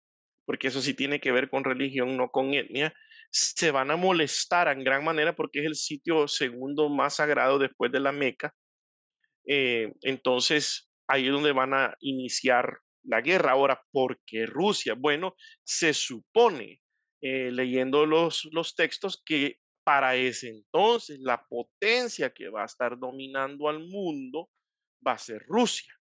porque 0.52 0.68
eso 0.68 0.82
sí 0.82 0.92
tiene 0.92 1.18
que 1.18 1.32
ver 1.32 1.48
con 1.48 1.64
religión, 1.64 2.14
no 2.14 2.28
con 2.28 2.52
etnia, 2.52 2.92
se 3.30 3.70
van 3.70 3.90
a 3.90 3.96
molestar 3.96 4.68
en 4.68 4.84
gran 4.84 5.02
manera 5.02 5.34
porque 5.34 5.60
es 5.60 5.64
el 5.64 5.74
sitio 5.74 6.28
segundo 6.28 6.90
más 6.90 7.14
sagrado 7.16 7.58
después 7.58 7.90
de 7.90 8.00
la 8.00 8.12
Meca. 8.12 8.54
Eh, 9.46 9.94
entonces, 10.02 10.90
ahí 11.08 11.24
es 11.24 11.32
donde 11.32 11.52
van 11.52 11.72
a 11.72 11.96
iniciar 12.00 12.80
la 13.02 13.22
guerra. 13.22 13.52
Ahora, 13.52 13.82
¿por 13.92 14.20
qué 14.26 14.44
Rusia? 14.44 14.92
Bueno, 14.94 15.36
se 15.64 15.94
supone, 15.94 16.82
eh, 17.22 17.50
leyendo 17.50 18.04
los, 18.04 18.46
los 18.52 18.74
textos, 18.74 19.22
que 19.24 19.56
para 19.84 20.16
ese 20.16 20.50
entonces 20.50 21.18
la 21.18 21.42
potencia 21.46 22.28
que 22.28 22.50
va 22.50 22.60
a 22.60 22.66
estar 22.66 22.98
dominando 22.98 23.70
al 23.70 23.78
mundo 23.78 24.50
va 25.04 25.12
a 25.12 25.18
ser 25.18 25.42
Rusia. 25.46 25.94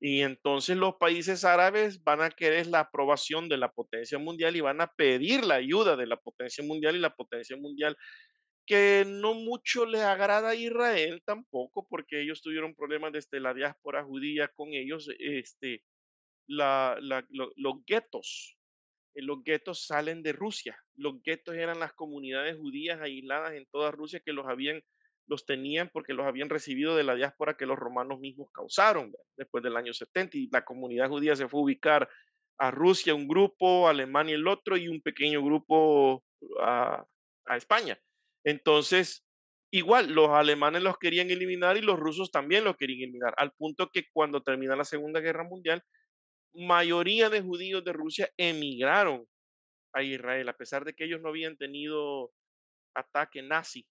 Y 0.00 0.20
entonces 0.20 0.76
los 0.76 0.96
países 0.96 1.44
árabes 1.44 2.02
van 2.04 2.20
a 2.20 2.30
querer 2.30 2.66
la 2.66 2.80
aprobación 2.80 3.48
de 3.48 3.56
la 3.56 3.72
potencia 3.72 4.18
mundial 4.18 4.54
y 4.56 4.60
van 4.60 4.80
a 4.80 4.92
pedir 4.92 5.44
la 5.44 5.54
ayuda 5.54 5.96
de 5.96 6.06
la 6.06 6.16
potencia 6.18 6.62
mundial 6.62 6.96
y 6.96 7.00
la 7.00 7.14
potencia 7.14 7.56
mundial 7.56 7.96
que 8.66 9.04
no 9.06 9.34
mucho 9.34 9.86
le 9.86 10.02
agrada 10.02 10.50
a 10.50 10.54
Israel 10.54 11.22
tampoco, 11.24 11.86
porque 11.88 12.20
ellos 12.20 12.42
tuvieron 12.42 12.74
problemas 12.74 13.12
desde 13.12 13.40
la 13.40 13.54
diáspora 13.54 14.04
judía 14.04 14.48
con 14.48 14.74
ellos, 14.74 15.08
este, 15.20 15.84
la, 16.48 16.98
los 17.00 17.84
guetos. 17.86 18.58
Eh, 19.14 19.22
los 19.22 19.42
guetos 19.44 19.86
salen 19.86 20.22
de 20.22 20.32
Rusia. 20.32 20.76
Los 20.94 21.22
guetos 21.22 21.54
eran 21.54 21.78
las 21.78 21.92
comunidades 21.92 22.56
judías 22.56 23.00
aisladas 23.00 23.54
en 23.54 23.66
toda 23.66 23.92
Rusia 23.92 24.20
que 24.20 24.32
los 24.32 24.46
habían 24.46 24.82
los 25.26 25.44
tenían 25.44 25.90
porque 25.92 26.14
los 26.14 26.26
habían 26.26 26.48
recibido 26.48 26.96
de 26.96 27.04
la 27.04 27.14
diáspora 27.14 27.56
que 27.56 27.66
los 27.66 27.78
romanos 27.78 28.20
mismos 28.20 28.50
causaron 28.52 29.12
después 29.36 29.62
del 29.62 29.76
año 29.76 29.92
70 29.92 30.36
y 30.36 30.48
la 30.50 30.64
comunidad 30.64 31.08
judía 31.08 31.36
se 31.36 31.48
fue 31.48 31.60
a 31.60 31.64
ubicar 31.64 32.08
a 32.58 32.70
Rusia 32.70 33.14
un 33.14 33.28
grupo, 33.28 33.86
a 33.86 33.90
Alemania 33.90 34.34
el 34.34 34.48
otro 34.48 34.76
y 34.76 34.88
un 34.88 35.00
pequeño 35.00 35.42
grupo 35.42 36.24
a, 36.62 37.04
a 37.46 37.56
España. 37.56 37.98
Entonces, 38.44 39.24
igual, 39.70 40.12
los 40.12 40.30
alemanes 40.30 40.82
los 40.82 40.98
querían 40.98 41.30
eliminar 41.30 41.76
y 41.76 41.82
los 41.82 41.98
rusos 41.98 42.30
también 42.30 42.64
los 42.64 42.76
querían 42.76 43.00
eliminar, 43.00 43.34
al 43.36 43.52
punto 43.52 43.90
que 43.90 44.04
cuando 44.12 44.42
termina 44.42 44.76
la 44.76 44.84
Segunda 44.84 45.20
Guerra 45.20 45.44
Mundial, 45.44 45.82
mayoría 46.54 47.28
de 47.28 47.42
judíos 47.42 47.84
de 47.84 47.92
Rusia 47.92 48.30
emigraron 48.36 49.26
a 49.92 50.02
Israel, 50.02 50.48
a 50.48 50.56
pesar 50.56 50.84
de 50.84 50.94
que 50.94 51.04
ellos 51.04 51.20
no 51.20 51.28
habían 51.28 51.56
tenido 51.56 52.30
ataque 52.94 53.42
nazi 53.42 53.86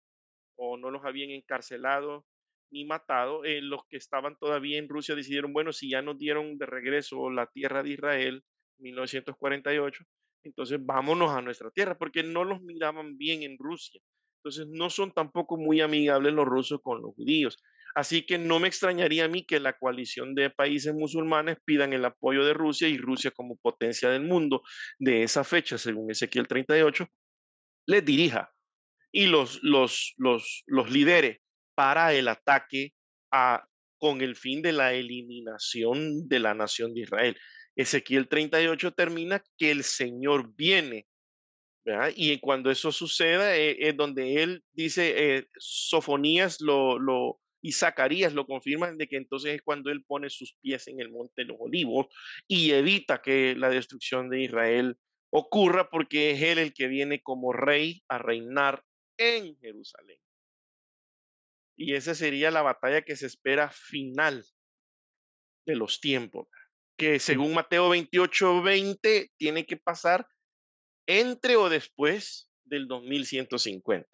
o 0.56 0.78
no 0.78 0.92
los 0.92 1.06
habían 1.06 1.32
encarcelado 1.32 2.26
ni 2.72 2.86
matado, 2.86 3.46
eh, 3.46 3.62
los 3.62 3.82
que 3.90 3.98
estaban 3.98 4.38
todavía 4.38 4.78
en 4.78 4.90
Rusia 4.90 5.16
decidieron, 5.16 5.54
bueno, 5.54 5.72
si 5.72 5.90
ya 5.90 6.02
nos 6.02 6.18
dieron 6.18 6.58
de 6.58 6.66
regreso 6.66 7.30
la 7.30 7.48
tierra 7.48 7.84
de 7.84 7.92
Israel, 7.92 8.44
1948, 8.80 10.04
entonces 10.44 10.80
vámonos 10.82 11.32
a 11.32 11.42
nuestra 11.42 11.72
tierra, 11.72 11.98
porque 11.98 12.24
no 12.24 12.44
los 12.44 12.62
miraban 12.62 13.18
bien 13.18 13.44
en 13.44 13.58
Rusia. 13.58 14.02
Entonces 14.44 14.68
no 14.68 14.90
son 14.90 15.12
tampoco 15.12 15.58
muy 15.58 15.82
amigables 15.82 16.34
los 16.34 16.46
rusos 16.46 16.80
con 16.84 17.02
los 17.02 17.16
judíos. 17.16 17.58
Así 17.96 18.26
que 18.26 18.38
no 18.38 18.60
me 18.60 18.68
extrañaría 18.68 19.26
a 19.26 19.28
mí 19.28 19.46
que 19.46 19.60
la 19.60 19.74
coalición 19.74 20.36
de 20.36 20.50
países 20.50 20.94
musulmanes 20.94 21.58
pidan 21.66 21.94
el 21.94 22.06
apoyo 22.06 22.46
de 22.46 22.54
Rusia 22.54 22.88
y 22.90 22.98
Rusia 22.98 23.32
como 23.32 23.56
potencia 23.56 24.10
del 24.10 24.24
mundo 24.24 24.62
de 25.00 25.24
esa 25.24 25.44
fecha, 25.44 25.78
según 25.78 26.12
Ezequiel 26.12 26.48
38, 26.48 27.08
les 27.88 28.06
dirija 28.06 28.55
y 29.16 29.28
los, 29.28 29.64
los, 29.64 30.14
los, 30.18 30.64
los 30.68 30.92
lidere 30.92 31.42
para 31.74 32.14
el 32.14 32.28
ataque 32.28 32.94
a, 33.32 33.66
con 33.98 34.20
el 34.20 34.36
fin 34.36 34.62
de 34.62 34.74
la 34.74 34.94
eliminación 34.94 36.28
de 36.28 36.40
la 36.40 36.54
nación 36.54 36.94
de 36.94 37.02
Israel. 37.02 37.38
Ezequiel 37.78 38.28
38 38.28 38.92
termina 38.92 39.42
que 39.58 39.72
el 39.72 39.86
Señor 39.86 40.54
viene 40.56 41.08
y 42.16 42.40
cuando 42.40 42.72
eso 42.72 42.92
suceda 42.92 43.56
eh, 43.56 43.78
es 43.80 43.96
donde 43.96 44.42
él 44.44 44.64
dice, 44.74 45.14
eh, 45.38 45.48
Sofonías 45.58 46.60
lo, 46.60 47.00
lo, 47.00 47.40
y 47.62 47.72
Zacarías 47.72 48.34
lo 48.34 48.46
confirman 48.46 48.98
de 48.98 49.08
que 49.08 49.18
entonces 49.18 49.56
es 49.56 49.62
cuando 49.62 49.92
él 49.92 50.04
pone 50.04 50.30
sus 50.30 50.56
pies 50.62 50.88
en 50.88 51.00
el 51.00 51.10
monte 51.10 51.44
de 51.44 51.46
los 51.46 51.58
olivos 51.60 52.08
y 52.48 52.72
evita 52.72 53.22
que 53.22 53.56
la 53.56 53.70
destrucción 53.70 54.30
de 54.30 54.42
Israel 54.42 54.98
ocurra 55.30 55.90
porque 55.90 56.32
es 56.32 56.42
él 56.42 56.58
el 56.58 56.74
que 56.74 56.88
viene 56.88 57.22
como 57.22 57.54
rey 57.54 58.04
a 58.10 58.18
reinar 58.18 58.84
en 59.18 59.58
Jerusalén. 59.58 60.20
Y 61.78 61.94
esa 61.94 62.16
sería 62.16 62.52
la 62.52 62.62
batalla 62.62 63.02
que 63.02 63.16
se 63.16 63.26
espera 63.26 63.70
final 63.70 64.46
de 65.66 65.76
los 65.76 66.00
tiempos, 66.00 66.48
que 66.98 67.20
según 67.20 67.54
Mateo 67.54 67.90
28, 67.90 68.62
20 68.62 69.32
tiene 69.38 69.66
que 69.66 69.78
pasar 69.78 70.28
entre 71.08 71.56
o 71.58 71.70
después 71.70 72.50
del 72.64 72.88
2150. 72.88 74.08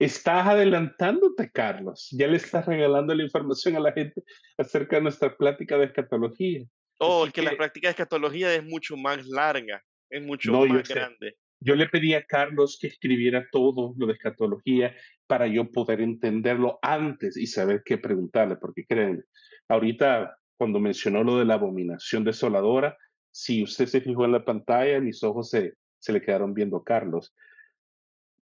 Estás 0.00 0.46
adelantándote, 0.46 1.50
Carlos. 1.50 2.08
Ya 2.12 2.28
le 2.28 2.36
estás 2.36 2.66
regalando 2.66 3.14
la 3.14 3.24
información 3.24 3.74
a 3.76 3.80
la 3.80 3.92
gente 3.92 4.22
acerca 4.56 4.96
de 4.96 5.02
nuestra 5.02 5.36
plática 5.36 5.76
de 5.76 5.86
escatología. 5.86 6.64
Oh, 6.98 7.26
que, 7.32 7.42
la 7.42 7.56
práctica 7.56 7.88
de 7.88 7.92
escatología 7.92 8.54
es 8.54 8.64
mucho 8.64 8.96
más 8.96 9.26
larga, 9.26 9.82
es 10.10 10.22
mucho 10.22 10.52
más 10.52 10.88
grande. 10.88 11.36
Yo 11.60 11.74
le 11.74 11.88
pedí 11.88 12.14
a 12.14 12.24
Carlos 12.24 12.78
que 12.80 12.86
escribiera 12.86 13.46
todo 13.50 13.94
lo 13.96 14.06
de 14.06 14.12
escatología 14.12 14.94
para 15.26 15.46
yo 15.46 15.70
poder 15.70 16.00
entenderlo 16.00 16.78
antes 16.82 17.36
y 17.36 17.46
saber 17.46 17.82
qué 17.84 17.98
preguntarle, 17.98 18.56
porque 18.56 18.84
creen, 18.86 19.24
ahorita 19.68 20.36
cuando 20.56 20.80
mencionó 20.80 21.22
lo 21.22 21.38
de 21.38 21.44
la 21.44 21.54
abominación 21.54 22.24
desoladora, 22.24 22.96
si 23.30 23.62
usted 23.62 23.86
se 23.86 24.00
fijó 24.00 24.24
en 24.24 24.32
la 24.32 24.44
pantalla, 24.44 25.00
mis 25.00 25.22
ojos 25.22 25.50
se, 25.50 25.74
se 25.98 26.12
le 26.12 26.20
quedaron 26.20 26.54
viendo 26.54 26.78
a 26.78 26.84
Carlos, 26.84 27.34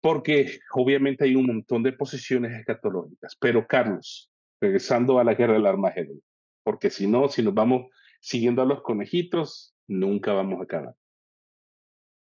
porque 0.02 0.60
obviamente 0.74 1.26
hay 1.26 1.36
un 1.36 1.48
montón 1.48 1.84
de 1.84 1.94
posiciones 1.94 2.54
escatológicas, 2.54 3.36
pero 3.40 3.66
Carlos, 3.68 4.32
regresando 4.62 5.20
a 5.20 5.24
la 5.24 5.34
guerra 5.34 5.54
del 5.54 5.66
Armagedón, 5.66 6.22
porque 6.64 6.90
si 6.90 7.08
no, 7.08 7.28
si 7.28 7.44
nos 7.44 7.54
vamos 7.54 7.88
siguiendo 8.25 8.63
a 8.63 8.65
los 8.65 8.82
conejitos, 8.82 9.75
nunca 9.88 10.34
vamos 10.34 10.60
a 10.60 10.63
acabar. 10.63 10.96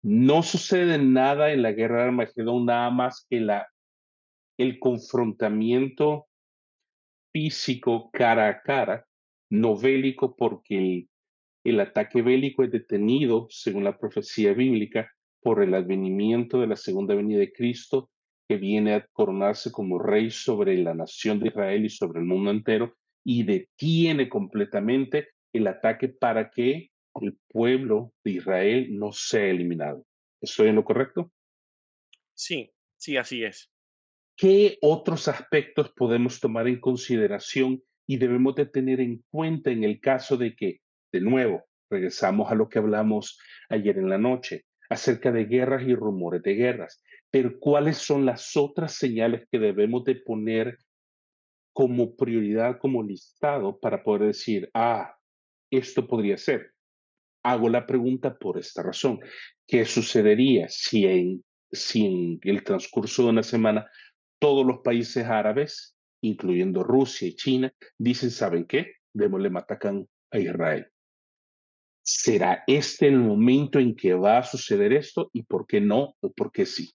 No 0.00 0.44
sucede 0.44 0.96
nada 0.96 1.50
en 1.50 1.62
la 1.62 1.72
guerra 1.72 1.98
del 1.98 2.10
Armagedón, 2.10 2.66
nada 2.66 2.88
más 2.90 3.26
que 3.28 3.40
la, 3.40 3.66
el 4.58 4.78
confrontamiento 4.78 6.28
físico 7.32 8.10
cara 8.12 8.48
a 8.48 8.62
cara 8.62 9.06
no 9.50 9.76
bélico 9.76 10.36
porque 10.36 11.08
el, 11.64 11.80
ataque 11.80 12.22
bélico 12.22 12.62
es 12.62 12.70
detenido, 12.70 13.48
según 13.50 13.82
la 13.82 13.98
profecía 13.98 14.52
bíblica, 14.52 15.10
por 15.42 15.60
el 15.64 15.74
advenimiento 15.74 16.60
de 16.60 16.68
la 16.68 16.76
segunda 16.76 17.16
venida 17.16 17.40
de 17.40 17.52
Cristo, 17.52 18.08
que 18.48 18.56
viene 18.56 18.94
a 18.94 19.06
coronarse 19.12 19.72
como 19.72 19.98
rey 19.98 20.30
sobre 20.30 20.78
la 20.78 20.94
nación 20.94 21.40
de 21.40 21.48
Israel 21.48 21.84
y 21.84 21.90
sobre 21.90 22.20
el 22.20 22.26
mundo 22.26 22.52
entero, 22.52 22.94
y 23.24 23.42
detiene 23.42 24.28
completamente 24.28 25.30
el 25.52 25.66
ataque 25.66 26.08
para 26.08 26.50
que 26.50 26.90
el 27.20 27.38
pueblo 27.48 28.12
de 28.24 28.32
Israel 28.32 28.86
no 28.90 29.12
sea 29.12 29.46
eliminado. 29.46 30.04
¿Estoy 30.40 30.68
en 30.68 30.76
lo 30.76 30.84
correcto? 30.84 31.32
Sí, 32.34 32.72
sí, 32.96 33.16
así 33.16 33.44
es. 33.44 33.70
¿Qué 34.36 34.78
otros 34.82 35.26
aspectos 35.26 35.92
podemos 35.96 36.38
tomar 36.38 36.68
en 36.68 36.78
consideración 36.78 37.82
y 38.06 38.18
debemos 38.18 38.54
de 38.54 38.66
tener 38.66 39.00
en 39.00 39.24
cuenta 39.30 39.70
en 39.70 39.82
el 39.82 40.00
caso 40.00 40.36
de 40.36 40.54
que, 40.54 40.80
de 41.12 41.20
nuevo, 41.20 41.64
regresamos 41.90 42.50
a 42.50 42.54
lo 42.54 42.68
que 42.68 42.78
hablamos 42.78 43.38
ayer 43.68 43.98
en 43.98 44.08
la 44.08 44.18
noche, 44.18 44.64
acerca 44.88 45.32
de 45.32 45.46
guerras 45.46 45.82
y 45.86 45.94
rumores 45.94 46.42
de 46.42 46.54
guerras, 46.54 47.02
pero 47.30 47.58
cuáles 47.58 47.98
son 47.98 48.24
las 48.24 48.56
otras 48.56 48.94
señales 48.94 49.46
que 49.50 49.58
debemos 49.58 50.04
de 50.04 50.14
poner 50.14 50.78
como 51.72 52.16
prioridad, 52.16 52.78
como 52.78 53.02
listado, 53.02 53.78
para 53.78 54.02
poder 54.02 54.28
decir, 54.28 54.70
ah, 54.72 55.17
esto 55.70 56.06
podría 56.06 56.36
ser. 56.36 56.72
Hago 57.44 57.68
la 57.68 57.86
pregunta 57.86 58.36
por 58.36 58.58
esta 58.58 58.82
razón. 58.82 59.20
¿Qué 59.66 59.84
sucedería 59.84 60.68
si 60.68 61.06
en, 61.06 61.44
si 61.70 62.06
en 62.06 62.40
el 62.42 62.64
transcurso 62.64 63.24
de 63.24 63.30
una 63.30 63.42
semana 63.42 63.88
todos 64.38 64.66
los 64.66 64.80
países 64.80 65.24
árabes 65.24 65.98
incluyendo 66.20 66.82
Rusia 66.82 67.28
y 67.28 67.34
China, 67.34 67.72
dicen, 67.96 68.30
¿saben 68.30 68.66
qué? 68.66 68.94
Démosle 69.12 69.50
matacan 69.50 70.06
a 70.30 70.38
Israel. 70.38 70.86
¿Será 72.02 72.64
este 72.66 73.08
el 73.08 73.18
momento 73.18 73.78
en 73.78 73.94
que 73.94 74.14
va 74.14 74.38
a 74.38 74.44
suceder 74.44 74.92
esto 74.92 75.30
y 75.32 75.42
por 75.42 75.66
qué 75.66 75.80
no 75.80 76.16
o 76.20 76.32
por 76.32 76.52
qué 76.52 76.64
sí? 76.64 76.90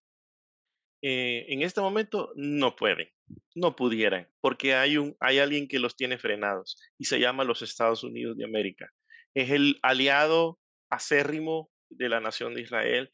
Eh, 1.02 1.46
en 1.50 1.62
este 1.62 1.82
momento 1.82 2.32
no 2.36 2.76
pueden, 2.76 3.08
no 3.56 3.76
pudieran, 3.76 4.30
porque 4.42 4.76
hay, 4.76 4.98
un, 4.98 5.16
hay 5.20 5.40
alguien 5.40 5.68
que 5.68 5.80
los 5.80 5.96
tiene 5.96 6.18
frenados 6.18 6.78
y 6.98 7.06
se 7.06 7.20
llama 7.20 7.44
los 7.44 7.62
Estados 7.62 8.04
Unidos 8.04 8.38
de 8.38 8.46
América. 8.46 8.90
Es 9.34 9.52
el 9.52 9.80
aliado 9.82 10.60
acérrimo 10.90 11.72
de 11.90 12.10
la 12.10 12.20
nación 12.20 12.54
de 12.54 12.62
Israel. 12.62 13.12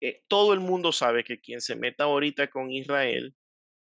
Eh, 0.00 0.22
todo 0.28 0.52
el 0.52 0.60
mundo 0.60 0.92
sabe 0.92 1.24
que 1.24 1.40
quien 1.40 1.60
se 1.60 1.76
meta 1.76 2.04
ahorita 2.04 2.48
con 2.48 2.70
Israel 2.70 3.34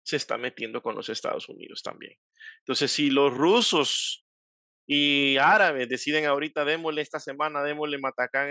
se 0.05 0.17
está 0.17 0.37
metiendo 0.37 0.83
con 0.83 0.95
los 0.95 1.09
Estados 1.09 1.49
Unidos 1.49 1.83
también. 1.83 2.19
Entonces, 2.59 2.93
si 2.93 3.11
los 3.11 3.33
rusos 3.33 4.25
y 4.87 5.37
árabes 5.39 5.89
deciden 5.89 6.27
ahorita 6.27 6.65
démosle 6.65 7.01
esta 7.01 7.19
semana, 7.19 7.63
démosle 7.63 7.99
Matacán, 7.99 8.51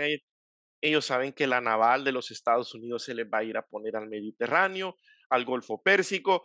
ellos 0.80 1.04
saben 1.06 1.32
que 1.32 1.46
la 1.46 1.60
naval 1.60 2.04
de 2.04 2.12
los 2.12 2.30
Estados 2.30 2.74
Unidos 2.74 3.04
se 3.04 3.14
les 3.14 3.26
va 3.26 3.38
a 3.38 3.44
ir 3.44 3.56
a 3.56 3.64
poner 3.64 3.96
al 3.96 4.08
Mediterráneo, 4.08 4.96
al 5.30 5.44
Golfo 5.44 5.80
Pérsico, 5.82 6.44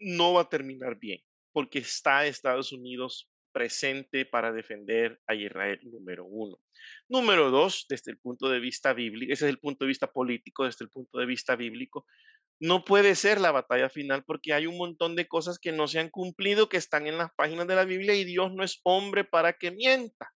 no 0.00 0.32
va 0.34 0.42
a 0.42 0.48
terminar 0.48 0.98
bien, 0.98 1.20
porque 1.52 1.78
está 1.80 2.26
Estados 2.26 2.72
Unidos 2.72 3.30
presente 3.52 4.24
para 4.26 4.52
defender 4.52 5.20
a 5.26 5.34
Israel, 5.34 5.80
número 5.84 6.24
uno. 6.24 6.58
Número 7.08 7.50
dos, 7.50 7.86
desde 7.88 8.12
el 8.12 8.18
punto 8.18 8.48
de 8.48 8.60
vista 8.60 8.92
bíblico, 8.92 9.32
ese 9.32 9.46
es 9.46 9.50
el 9.50 9.58
punto 9.58 9.84
de 9.84 9.88
vista 9.88 10.12
político, 10.12 10.64
desde 10.64 10.84
el 10.84 10.90
punto 10.90 11.18
de 11.18 11.26
vista 11.26 11.56
bíblico, 11.56 12.06
no 12.60 12.84
puede 12.84 13.14
ser 13.14 13.40
la 13.40 13.52
batalla 13.52 13.88
final 13.88 14.22
porque 14.24 14.52
hay 14.52 14.66
un 14.66 14.76
montón 14.76 15.16
de 15.16 15.26
cosas 15.26 15.58
que 15.58 15.72
no 15.72 15.88
se 15.88 15.98
han 15.98 16.10
cumplido, 16.10 16.68
que 16.68 16.76
están 16.76 17.06
en 17.06 17.18
las 17.18 17.32
páginas 17.34 17.66
de 17.66 17.74
la 17.74 17.84
Biblia 17.84 18.14
y 18.14 18.24
Dios 18.24 18.52
no 18.52 18.62
es 18.62 18.80
hombre 18.84 19.24
para 19.24 19.54
que 19.54 19.70
mienta. 19.70 20.30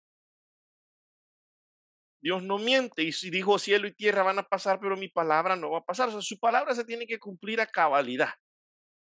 Dios 2.21 2.41
no 2.41 2.57
miente 2.57 3.03
y 3.03 3.11
si 3.11 3.29
dijo 3.29 3.59
cielo 3.59 3.85
y 3.85 3.93
tierra 3.93 4.23
van 4.23 4.39
a 4.39 4.47
pasar, 4.47 4.79
pero 4.79 4.95
mi 4.95 5.09
palabra 5.09 5.57
no 5.57 5.71
va 5.71 5.79
a 5.79 5.85
pasar. 5.85 6.07
O 6.07 6.11
sea, 6.13 6.21
su 6.21 6.39
palabra 6.39 6.73
se 6.73 6.85
tiene 6.85 7.05
que 7.05 7.19
cumplir 7.19 7.59
a 7.59 7.67
cabalidad. 7.67 8.29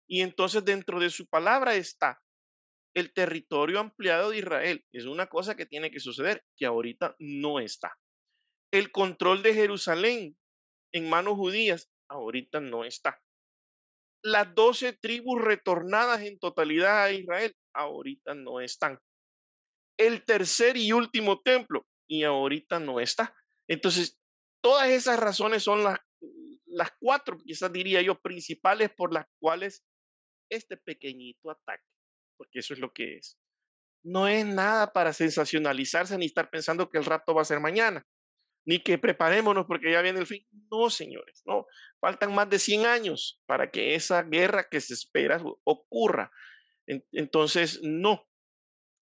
Y 0.08 0.22
entonces 0.22 0.64
dentro 0.64 1.00
de 1.00 1.10
su 1.10 1.26
palabra 1.26 1.74
está 1.74 2.20
el 2.94 3.12
territorio 3.12 3.80
ampliado 3.80 4.30
de 4.30 4.38
Israel. 4.38 4.84
Es 4.92 5.04
una 5.04 5.26
cosa 5.26 5.54
que 5.54 5.66
tiene 5.66 5.90
que 5.90 6.00
suceder, 6.00 6.42
que 6.56 6.66
ahorita 6.66 7.14
no 7.18 7.60
está. 7.60 7.94
El 8.72 8.90
control 8.90 9.42
de 9.42 9.54
Jerusalén 9.54 10.36
en 10.92 11.08
manos 11.10 11.34
judías 11.34 11.90
ahorita 12.08 12.60
no 12.60 12.84
está. 12.84 13.20
Las 14.22 14.54
doce 14.54 14.92
tribus 14.94 15.42
retornadas 15.42 16.22
en 16.22 16.38
totalidad 16.38 17.04
a 17.04 17.12
Israel, 17.12 17.54
ahorita 17.74 18.34
no 18.34 18.60
están. 18.60 18.98
El 19.98 20.24
tercer 20.24 20.76
y 20.76 20.92
último 20.92 21.40
templo, 21.42 21.86
y 22.08 22.24
ahorita 22.24 22.80
no 22.80 23.00
está. 23.00 23.34
Entonces, 23.68 24.18
todas 24.62 24.88
esas 24.88 25.18
razones 25.20 25.62
son 25.62 25.84
las, 25.84 25.98
las 26.64 26.90
cuatro, 26.98 27.38
quizás 27.38 27.72
diría 27.72 28.02
yo, 28.02 28.18
principales 28.20 28.90
por 28.96 29.12
las 29.12 29.26
cuales 29.38 29.84
este 30.48 30.76
pequeñito 30.76 31.50
ataque, 31.50 31.84
porque 32.36 32.60
eso 32.60 32.74
es 32.74 32.80
lo 32.80 32.92
que 32.92 33.16
es. 33.16 33.38
No 34.02 34.28
es 34.28 34.46
nada 34.46 34.92
para 34.92 35.12
sensacionalizarse 35.12 36.16
ni 36.16 36.26
estar 36.26 36.50
pensando 36.50 36.88
que 36.90 36.98
el 36.98 37.04
rapto 37.04 37.34
va 37.34 37.42
a 37.42 37.46
ser 37.46 37.60
mañana 37.60 38.06
ni 38.66 38.80
que 38.80 38.98
preparémonos 38.98 39.64
porque 39.66 39.92
ya 39.92 40.02
viene 40.02 40.18
el 40.18 40.26
fin. 40.26 40.44
No, 40.70 40.90
señores, 40.90 41.42
no. 41.46 41.66
Faltan 42.00 42.34
más 42.34 42.50
de 42.50 42.58
100 42.58 42.84
años 42.84 43.40
para 43.46 43.70
que 43.70 43.94
esa 43.94 44.22
guerra 44.24 44.68
que 44.68 44.80
se 44.80 44.92
espera 44.92 45.40
ocurra. 45.64 46.30
Entonces, 47.12 47.80
no, 47.82 48.28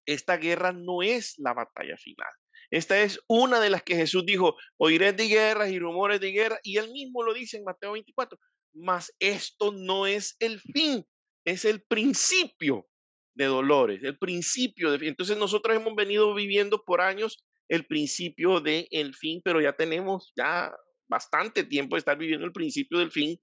esta 0.06 0.36
guerra 0.36 0.72
no 0.72 1.02
es 1.02 1.34
la 1.38 1.54
batalla 1.54 1.96
final. 1.96 2.30
Esta 2.70 3.00
es 3.00 3.20
una 3.26 3.58
de 3.58 3.70
las 3.70 3.82
que 3.82 3.96
Jesús 3.96 4.24
dijo, 4.26 4.54
oiré 4.76 5.12
de 5.12 5.28
guerras 5.28 5.70
y 5.70 5.78
rumores 5.78 6.20
de 6.20 6.32
guerra, 6.32 6.58
y 6.62 6.76
él 6.76 6.90
mismo 6.92 7.22
lo 7.22 7.32
dice 7.32 7.56
en 7.56 7.64
Mateo 7.64 7.92
24, 7.92 8.38
mas 8.74 9.14
esto 9.18 9.72
no 9.72 10.06
es 10.06 10.36
el 10.40 10.60
fin, 10.60 11.06
es 11.44 11.64
el 11.64 11.82
principio 11.82 12.86
de 13.34 13.46
dolores, 13.46 14.02
el 14.02 14.18
principio 14.18 14.92
de... 14.92 15.08
Entonces 15.08 15.36
nosotros 15.36 15.76
hemos 15.76 15.94
venido 15.94 16.34
viviendo 16.34 16.82
por 16.84 17.00
años 17.00 17.44
el 17.68 17.86
principio 17.86 18.60
del 18.60 18.86
el 18.90 19.14
fin, 19.14 19.40
pero 19.44 19.60
ya 19.60 19.72
tenemos 19.72 20.32
ya 20.36 20.74
bastante 21.08 21.64
tiempo 21.64 21.96
de 21.96 21.98
estar 21.98 22.16
viviendo 22.16 22.46
el 22.46 22.52
principio 22.52 22.98
del 22.98 23.10
fin 23.10 23.38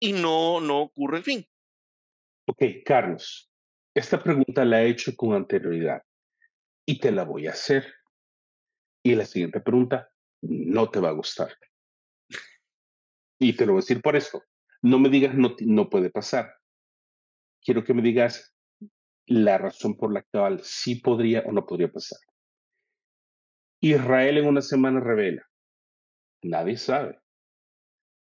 y 0.00 0.12
no, 0.12 0.60
no 0.60 0.80
ocurre 0.82 1.18
el 1.18 1.24
fin. 1.24 1.46
Ok, 2.46 2.62
Carlos, 2.84 3.50
esta 3.94 4.22
pregunta 4.22 4.64
la 4.64 4.82
he 4.82 4.88
hecho 4.88 5.14
con 5.16 5.34
anterioridad 5.34 6.02
y 6.86 6.98
te 6.98 7.10
la 7.10 7.24
voy 7.24 7.46
a 7.46 7.52
hacer. 7.52 7.92
Y 9.02 9.14
la 9.14 9.24
siguiente 9.24 9.60
pregunta 9.60 10.10
no 10.42 10.90
te 10.90 11.00
va 11.00 11.10
a 11.10 11.12
gustar. 11.12 11.54
Y 13.40 13.54
te 13.54 13.66
lo 13.66 13.72
voy 13.72 13.80
a 13.80 13.82
decir 13.82 14.00
por 14.00 14.16
esto. 14.16 14.42
No 14.80 14.98
me 14.98 15.08
digas 15.08 15.34
no, 15.34 15.56
no 15.60 15.90
puede 15.90 16.08
pasar. 16.08 16.54
Quiero 17.64 17.82
que 17.82 17.94
me 17.94 18.02
digas 18.02 18.54
la 19.26 19.56
razón 19.58 19.96
por 19.96 20.12
la 20.12 20.22
cual 20.22 20.60
sí 20.62 20.96
podría 20.96 21.40
o 21.46 21.52
no 21.52 21.64
podría 21.64 21.90
pasar. 21.90 22.18
Israel 23.80 24.38
en 24.38 24.46
una 24.46 24.60
semana 24.60 25.00
revela. 25.00 25.48
Nadie 26.42 26.76
sabe. 26.76 27.18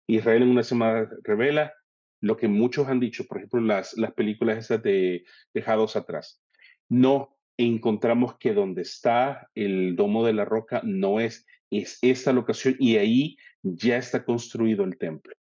Israel 0.08 0.42
en 0.42 0.50
una 0.50 0.62
semana 0.62 1.08
revela 1.22 1.72
lo 2.20 2.36
que 2.36 2.48
muchos 2.48 2.88
han 2.88 2.98
dicho, 2.98 3.26
por 3.26 3.38
ejemplo, 3.38 3.60
las, 3.60 3.96
las 3.96 4.12
películas 4.12 4.58
esas 4.58 4.82
de 4.82 5.24
Dejados 5.54 5.94
atrás. 5.94 6.42
No 6.88 7.38
encontramos 7.56 8.38
que 8.38 8.54
donde 8.54 8.82
está 8.82 9.48
el 9.54 9.94
domo 9.94 10.24
de 10.24 10.32
la 10.32 10.44
roca 10.44 10.80
no 10.84 11.20
es, 11.20 11.46
es 11.70 11.98
esta 12.02 12.32
locación 12.32 12.76
y 12.78 12.96
ahí 12.96 13.36
ya 13.62 13.98
está 13.98 14.24
construido 14.24 14.84
el 14.84 14.96
templo. 14.98 15.34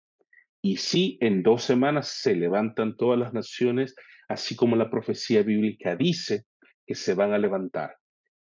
Y 0.66 0.78
sí, 0.78 1.16
en 1.20 1.44
dos 1.44 1.62
semanas 1.62 2.08
se 2.08 2.34
levantan 2.34 2.96
todas 2.96 3.16
las 3.16 3.32
naciones, 3.32 3.94
así 4.26 4.56
como 4.56 4.74
la 4.74 4.90
profecía 4.90 5.44
bíblica 5.44 5.94
dice 5.94 6.44
que 6.84 6.96
se 6.96 7.14
van 7.14 7.32
a 7.32 7.38
levantar. 7.38 7.96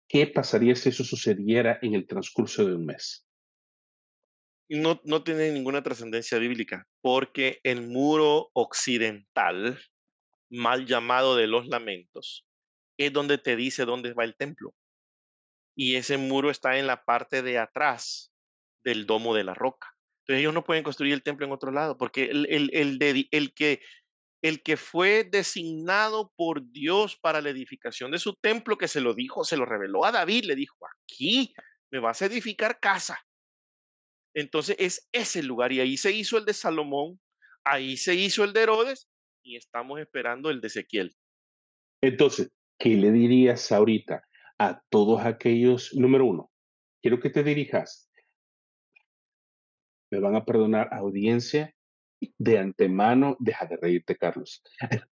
¿Qué 0.05 0.27
pasaría 0.27 0.75
si 0.75 0.89
eso 0.89 1.05
sucediera 1.05 1.79
en 1.81 1.93
el 1.93 2.05
transcurso 2.05 2.65
de 2.65 2.75
un 2.75 2.85
mes? 2.87 3.25
No, 4.67 4.99
no 5.05 5.23
tiene 5.23 5.49
ninguna 5.53 5.81
trascendencia 5.81 6.39
bíblica, 6.39 6.85
porque 6.99 7.61
el 7.63 7.87
muro 7.87 8.49
occidental, 8.51 9.79
mal 10.49 10.85
llamado 10.85 11.37
de 11.37 11.47
los 11.47 11.67
lamentos, 11.67 12.45
es 12.97 13.13
donde 13.13 13.37
te 13.37 13.55
dice 13.55 13.85
dónde 13.85 14.11
va 14.11 14.25
el 14.25 14.35
templo. 14.35 14.75
Y 15.73 15.95
ese 15.95 16.17
muro 16.17 16.49
está 16.49 16.77
en 16.79 16.85
la 16.85 17.05
parte 17.05 17.41
de 17.43 17.59
atrás 17.59 18.33
del 18.83 19.05
domo 19.05 19.33
de 19.33 19.45
la 19.45 19.53
roca. 19.53 19.95
Entonces 20.29 20.41
ellos 20.41 20.53
no 20.53 20.63
pueden 20.63 20.83
construir 20.83 21.13
el 21.13 21.23
templo 21.23 21.47
en 21.47 21.51
otro 21.51 21.71
lado, 21.71 21.97
porque 21.97 22.25
el, 22.25 22.45
el, 22.51 22.69
el, 22.71 23.27
el 23.31 23.53
que 23.55 23.81
el 24.43 24.61
que 24.61 24.77
fue 24.77 25.23
designado 25.23 26.31
por 26.35 26.69
Dios 26.71 27.17
para 27.17 27.41
la 27.41 27.49
edificación 27.49 28.11
de 28.11 28.19
su 28.19 28.35
templo, 28.35 28.77
que 28.77 28.87
se 28.87 29.01
lo 29.01 29.15
dijo, 29.15 29.43
se 29.43 29.57
lo 29.57 29.65
reveló 29.65 30.05
a 30.05 30.11
David, 30.11 30.45
le 30.45 30.55
dijo, 30.55 30.77
aquí 30.85 31.51
me 31.91 31.97
vas 31.97 32.21
a 32.21 32.27
edificar 32.27 32.79
casa. 32.79 33.19
Entonces 34.35 34.75
es 34.77 35.09
ese 35.11 35.41
lugar 35.41 35.71
y 35.71 35.79
ahí 35.79 35.97
se 35.97 36.11
hizo 36.11 36.37
el 36.37 36.45
de 36.45 36.53
Salomón, 36.53 37.19
ahí 37.63 37.97
se 37.97 38.13
hizo 38.13 38.43
el 38.43 38.53
de 38.53 38.61
Herodes 38.61 39.09
y 39.43 39.55
estamos 39.55 39.99
esperando 39.99 40.51
el 40.51 40.61
de 40.61 40.67
Ezequiel. 40.67 41.15
Entonces, 42.03 42.51
¿qué 42.77 42.89
le 42.89 43.11
dirías 43.11 43.71
ahorita 43.71 44.23
a 44.59 44.79
todos 44.89 45.25
aquellos, 45.25 45.91
número 45.95 46.25
uno, 46.25 46.51
quiero 47.01 47.19
que 47.19 47.31
te 47.31 47.43
dirijas, 47.43 48.08
me 50.11 50.19
van 50.19 50.35
a 50.35 50.45
perdonar 50.45 50.89
audiencia, 50.93 51.73
de 52.37 52.57
antemano, 52.57 53.37
deja 53.39 53.65
de 53.65 53.77
reírte, 53.77 54.17
Carlos. 54.17 54.61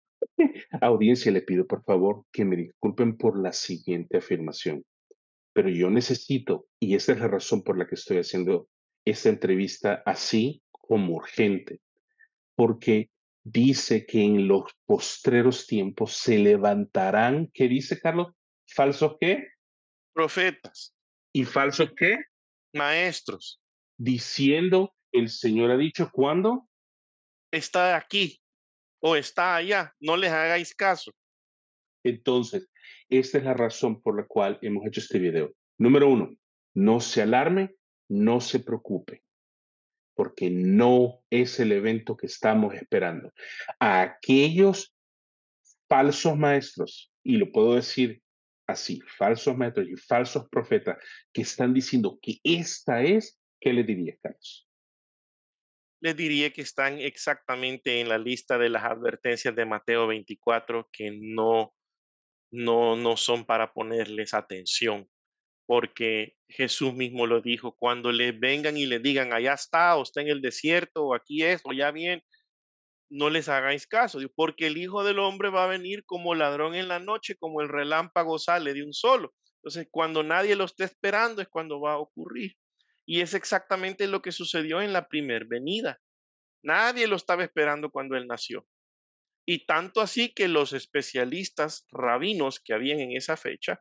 Audiencia, 0.80 1.30
le 1.32 1.42
pido 1.42 1.66
por 1.66 1.84
favor 1.84 2.24
que 2.32 2.44
me 2.44 2.56
disculpen 2.56 3.16
por 3.16 3.38
la 3.38 3.52
siguiente 3.52 4.18
afirmación, 4.18 4.84
pero 5.52 5.68
yo 5.68 5.90
necesito, 5.90 6.66
y 6.80 6.94
esa 6.94 7.12
es 7.12 7.20
la 7.20 7.28
razón 7.28 7.62
por 7.62 7.78
la 7.78 7.86
que 7.86 7.94
estoy 7.94 8.18
haciendo 8.18 8.68
esta 9.04 9.28
entrevista 9.28 10.02
así 10.06 10.62
como 10.70 11.14
urgente, 11.14 11.80
porque 12.54 13.10
dice 13.42 14.06
que 14.06 14.22
en 14.22 14.48
los 14.48 14.72
postreros 14.86 15.66
tiempos 15.66 16.14
se 16.16 16.38
levantarán, 16.38 17.50
¿qué 17.52 17.68
dice 17.68 18.00
Carlos? 18.00 18.32
¿Falsos 18.66 19.16
qué? 19.20 19.48
Profetas. 20.14 20.94
¿Y 21.32 21.44
falsos 21.44 21.92
qué? 21.96 22.16
Maestros. 22.72 23.60
Diciendo, 23.96 24.94
el 25.12 25.28
Señor 25.28 25.70
ha 25.70 25.76
dicho, 25.76 26.10
¿cuándo? 26.12 26.68
está 27.56 27.96
aquí 27.96 28.40
o 29.00 29.16
está 29.16 29.56
allá, 29.56 29.94
no 30.00 30.16
les 30.16 30.32
hagáis 30.32 30.74
caso. 30.74 31.12
Entonces, 32.04 32.68
esta 33.08 33.38
es 33.38 33.44
la 33.44 33.54
razón 33.54 34.00
por 34.02 34.16
la 34.16 34.26
cual 34.26 34.58
hemos 34.62 34.86
hecho 34.86 35.00
este 35.00 35.18
video. 35.18 35.52
Número 35.78 36.08
uno, 36.08 36.34
no 36.74 37.00
se 37.00 37.22
alarme, 37.22 37.74
no 38.08 38.40
se 38.40 38.60
preocupe, 38.60 39.22
porque 40.14 40.50
no 40.50 41.22
es 41.30 41.60
el 41.60 41.72
evento 41.72 42.16
que 42.16 42.26
estamos 42.26 42.74
esperando. 42.74 43.32
A 43.78 44.02
aquellos 44.02 44.94
falsos 45.88 46.36
maestros, 46.36 47.12
y 47.22 47.36
lo 47.36 47.52
puedo 47.52 47.74
decir 47.74 48.22
así, 48.66 49.00
falsos 49.18 49.56
maestros 49.56 49.86
y 49.88 49.96
falsos 49.96 50.48
profetas 50.48 50.96
que 51.32 51.42
están 51.42 51.74
diciendo 51.74 52.18
que 52.20 52.38
esta 52.42 53.02
es, 53.02 53.38
¿qué 53.64 53.72
le 53.72 53.82
diría, 53.82 54.14
Carlos? 54.22 54.68
les 56.04 56.14
diría 56.14 56.50
que 56.50 56.60
están 56.60 57.00
exactamente 57.00 57.98
en 57.98 58.10
la 58.10 58.18
lista 58.18 58.58
de 58.58 58.68
las 58.68 58.84
advertencias 58.84 59.56
de 59.56 59.64
Mateo 59.64 60.06
24 60.06 60.90
que 60.92 61.18
no, 61.18 61.74
no, 62.50 62.94
no 62.94 63.16
son 63.16 63.46
para 63.46 63.72
ponerles 63.72 64.34
atención, 64.34 65.08
porque 65.66 66.36
Jesús 66.46 66.92
mismo 66.92 67.26
lo 67.26 67.40
dijo, 67.40 67.74
cuando 67.78 68.12
les 68.12 68.38
vengan 68.38 68.76
y 68.76 68.84
les 68.84 69.02
digan, 69.02 69.32
allá 69.32 69.54
está, 69.54 69.96
o 69.96 70.02
está 70.02 70.20
en 70.20 70.28
el 70.28 70.42
desierto, 70.42 71.06
o 71.06 71.14
aquí 71.14 71.42
es, 71.42 71.62
o 71.64 71.72
ya 71.72 71.90
bien, 71.90 72.22
no 73.08 73.30
les 73.30 73.48
hagáis 73.48 73.86
caso, 73.86 74.18
porque 74.36 74.66
el 74.66 74.76
Hijo 74.76 75.04
del 75.04 75.18
Hombre 75.18 75.48
va 75.48 75.64
a 75.64 75.68
venir 75.68 76.04
como 76.04 76.34
ladrón 76.34 76.74
en 76.74 76.88
la 76.88 76.98
noche, 76.98 77.34
como 77.36 77.62
el 77.62 77.70
relámpago 77.70 78.38
sale 78.38 78.74
de 78.74 78.84
un 78.84 78.92
solo. 78.92 79.32
Entonces, 79.62 79.88
cuando 79.90 80.22
nadie 80.22 80.54
lo 80.54 80.64
esté 80.64 80.84
esperando 80.84 81.40
es 81.40 81.48
cuando 81.48 81.80
va 81.80 81.94
a 81.94 81.98
ocurrir. 81.98 82.52
Y 83.06 83.20
es 83.20 83.34
exactamente 83.34 84.06
lo 84.06 84.22
que 84.22 84.32
sucedió 84.32 84.80
en 84.80 84.92
la 84.92 85.08
primer 85.08 85.46
venida. 85.46 86.00
Nadie 86.62 87.06
lo 87.06 87.16
estaba 87.16 87.44
esperando 87.44 87.90
cuando 87.90 88.16
él 88.16 88.26
nació. 88.26 88.66
Y 89.46 89.66
tanto 89.66 90.00
así 90.00 90.32
que 90.32 90.48
los 90.48 90.72
especialistas 90.72 91.86
rabinos 91.90 92.60
que 92.60 92.72
habían 92.72 93.00
en 93.00 93.12
esa 93.12 93.36
fecha, 93.36 93.80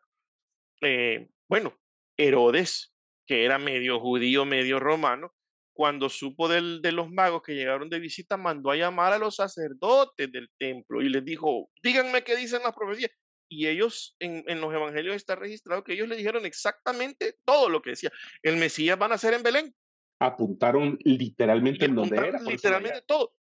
eh, 0.82 1.30
bueno, 1.48 1.80
Herodes, 2.18 2.94
que 3.26 3.46
era 3.46 3.58
medio 3.58 4.00
judío, 4.00 4.46
medio 4.46 4.80
romano, 4.80 5.34
cuando 5.74 6.10
supo 6.10 6.48
de 6.48 6.92
los 6.92 7.10
magos 7.10 7.42
que 7.42 7.56
llegaron 7.56 7.90
de 7.90 8.00
visita, 8.00 8.38
mandó 8.38 8.72
a 8.72 8.76
llamar 8.76 9.14
a 9.14 9.18
los 9.18 9.38
sacerdotes 9.38 10.32
del 10.32 10.50
templo 10.60 11.02
y 11.02 11.10
les 11.10 11.26
dijo, 11.26 11.70
díganme 11.82 12.24
qué 12.24 12.36
dicen 12.36 12.62
las 12.62 12.74
profecías. 12.74 13.12
Y 13.54 13.68
ellos, 13.68 14.16
en, 14.18 14.44
los 14.60 14.74
evangelios 14.74 15.16
está 15.16 15.36
registrado 15.36 15.84
que 15.84 15.94
ellos 15.94 16.08
le 16.08 16.16
dijeron 16.16 16.44
exactamente 16.44 17.38
todo 17.46 17.70
lo 17.70 17.84
que 17.84 17.92
decía. 17.92 18.12
El 18.42 18.58
Mesías 18.58 18.98
van 18.98 19.12
a 19.12 19.18
ser 19.20 19.36
en 19.36 19.44
Belén. 19.44 19.76
Apuntaron 20.20 20.98
literalmente 21.04 21.86
en 21.86 21.94
donde 21.94 22.18
era. 22.18 22.42
Literalmente 22.42 23.04
todo. 23.06 23.36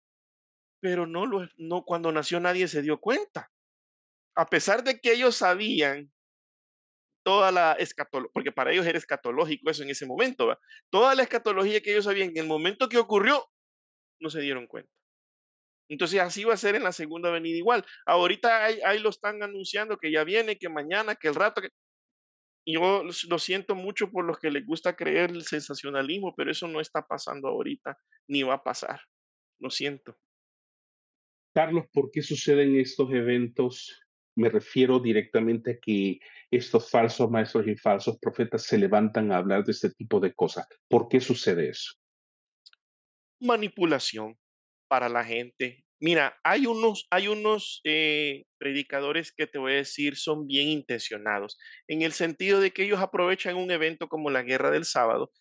Pero 0.81 1.07
no, 1.07 1.25
lo, 1.25 1.47
no, 1.55 1.85
cuando 1.85 2.11
nació 2.11 2.41
nadie 2.41 2.67
se 2.67 2.81
dio 2.81 2.99
cuenta. 2.99 3.49
A 4.35 4.47
pesar 4.47 4.83
de 4.83 4.99
que 4.99 5.13
ellos 5.13 5.37
sabían 5.37 6.11
toda 7.23 7.53
la 7.53 7.71
escatología, 7.73 8.31
porque 8.33 8.51
para 8.51 8.73
ellos 8.73 8.85
era 8.85 8.97
escatológico 8.97 9.69
eso 9.69 9.83
en 9.83 9.91
ese 9.91 10.05
momento, 10.05 10.59
toda 10.89 11.15
la 11.15 11.23
escatología 11.23 11.79
que 11.79 11.91
ellos 11.91 12.03
sabían 12.03 12.31
en 12.31 12.37
el 12.37 12.47
momento 12.47 12.89
que 12.89 12.97
ocurrió, 12.97 13.49
no 14.19 14.29
se 14.29 14.41
dieron 14.41 14.67
cuenta. 14.67 14.91
Entonces 15.91 16.21
así 16.21 16.45
va 16.45 16.53
a 16.53 16.57
ser 16.57 16.75
en 16.75 16.83
la 16.83 16.93
segunda 16.93 17.29
venida 17.31 17.57
igual. 17.57 17.83
Ahorita 18.05 18.63
ahí, 18.63 18.99
lo 18.99 19.09
están 19.09 19.43
anunciando 19.43 19.97
que 19.97 20.09
ya 20.09 20.23
viene, 20.23 20.57
que 20.57 20.69
mañana, 20.69 21.15
que 21.15 21.27
el 21.27 21.35
rato. 21.35 21.61
Que... 21.61 21.67
Yo 22.65 23.03
lo 23.03 23.39
siento 23.39 23.75
mucho 23.75 24.09
por 24.09 24.23
los 24.23 24.39
que 24.39 24.51
les 24.51 24.65
gusta 24.65 24.95
creer 24.95 25.31
el 25.31 25.43
sensacionalismo, 25.43 26.33
pero 26.33 26.49
eso 26.49 26.65
no 26.69 26.79
está 26.79 27.05
pasando 27.05 27.49
ahorita, 27.49 27.97
ni 28.27 28.41
va 28.41 28.53
a 28.53 28.63
pasar. 28.63 29.01
Lo 29.59 29.69
siento. 29.69 30.15
Carlos, 31.53 31.85
¿por 31.91 32.09
qué 32.09 32.21
suceden 32.21 32.79
estos 32.79 33.11
eventos 33.11 34.01
me 34.35 34.47
refiero 34.47 34.97
directamente 35.01 35.71
a 35.71 35.77
que 35.77 36.21
estos 36.49 36.89
falsos 36.89 37.29
maestros 37.29 37.67
y 37.67 37.75
falsos 37.75 38.17
profetas 38.17 38.63
se 38.63 38.77
levantan 38.77 39.29
a 39.33 39.37
hablar 39.37 39.65
de 39.65 39.73
este 39.73 39.89
tipo 39.89 40.21
de 40.21 40.33
cosas. 40.33 40.65
¿Por 40.87 41.09
qué 41.09 41.19
sucede 41.19 41.67
eso? 41.67 41.95
Manipulación 43.41 44.37
para 44.91 45.07
la 45.07 45.23
gente. 45.23 45.85
Mira, 46.01 46.37
hay 46.43 46.65
unos, 46.65 47.07
hay 47.11 47.29
unos 47.29 47.79
eh, 47.85 48.43
predicadores 48.57 49.31
que 49.31 49.47
te 49.47 49.57
voy 49.57 49.71
a 49.71 49.75
decir 49.77 50.17
son 50.17 50.47
bien 50.47 50.67
intencionados, 50.67 51.57
en 51.87 52.01
el 52.01 52.11
sentido 52.11 52.59
de 52.59 52.71
que 52.71 52.83
ellos 52.83 52.99
aprovechan 52.99 53.55
un 53.55 53.71
evento 53.71 54.09
como 54.09 54.29
la 54.29 54.43
guerra 54.43 54.69
del 54.69 54.83
sábado 54.83 55.31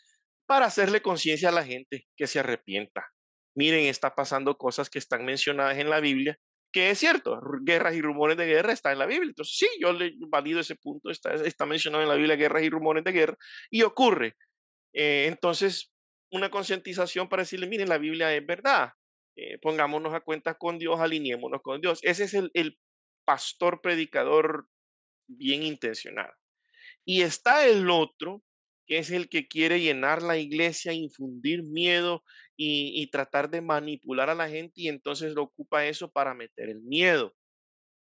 para 0.47 0.67
hacerle 0.67 1.03
conciencia 1.03 1.49
a 1.49 1.53
la 1.53 1.65
gente 1.65 2.07
que 2.17 2.29
se 2.29 2.39
arrepienta. 2.39 3.09
Miren, 3.57 3.87
está 3.87 4.15
pasando 4.15 4.57
cosas 4.57 4.89
que 4.89 5.01
están 5.01 5.25
mencionadas 5.25 5.79
en 5.79 5.91
la 5.91 5.99
Biblia 5.99 6.39
que 6.73 6.91
es 6.91 6.99
cierto, 6.99 7.41
guerras 7.65 7.97
y 7.97 8.01
rumores 8.01 8.37
de 8.37 8.47
guerra 8.47 8.73
está 8.73 8.93
en 8.93 9.01
la 9.01 9.07
Biblia. 9.07 9.31
Entonces, 9.31 9.57
sí, 9.57 9.67
yo 9.81 9.93
le 9.93 10.13
valido 10.29 10.61
ese 10.61 10.77
punto, 10.77 11.11
está, 11.11 11.35
está 11.35 11.67
mencionado 11.67 12.05
en 12.05 12.09
la 12.09 12.15
Biblia 12.15 12.37
guerras 12.37 12.63
y 12.63 12.71
rumores 12.71 13.03
de 13.03 13.13
guerra, 13.13 13.37
y 13.71 13.83
ocurre. 13.83 14.37
Eh, 14.93 15.27
entonces, 15.27 15.93
una 16.31 16.51
concientización 16.51 17.29
para 17.29 17.43
decirle, 17.43 17.67
miren, 17.67 17.89
la 17.89 17.99
Biblia 17.99 18.33
es 18.35 18.47
verdad, 18.47 18.91
eh, 19.41 19.59
pongámonos 19.59 20.13
a 20.13 20.21
cuenta 20.21 20.55
con 20.55 20.79
Dios, 20.79 21.01
alineémonos 21.01 21.63
con 21.63 21.81
Dios. 21.81 22.01
Ese 22.03 22.25
es 22.25 22.35
el, 22.35 22.51
el 22.53 22.79
pastor 23.25 23.81
predicador 23.81 24.69
bien 25.27 25.63
intencionado. 25.63 26.35
Y 27.07 27.23
está 27.23 27.67
el 27.67 27.89
otro 27.91 28.43
que 28.87 28.99
es 28.99 29.11
el 29.13 29.29
que 29.29 29.47
quiere 29.47 29.81
llenar 29.81 30.21
la 30.21 30.37
iglesia, 30.37 30.93
infundir 30.93 31.63
miedo 31.63 32.25
y, 32.57 33.07
tratar 33.13 33.49
de 33.49 33.61
manipular 33.61 34.29
a 34.29 34.35
la 34.35 34.49
gente 34.49 34.83
y 34.83 34.89
entonces 34.89 35.33
lo 35.33 35.45
ocupa 35.45 35.87
eso 35.87 36.11
para 36.11 36.35
meter 36.35 36.69
el 36.69 36.83
miedo 36.83 37.35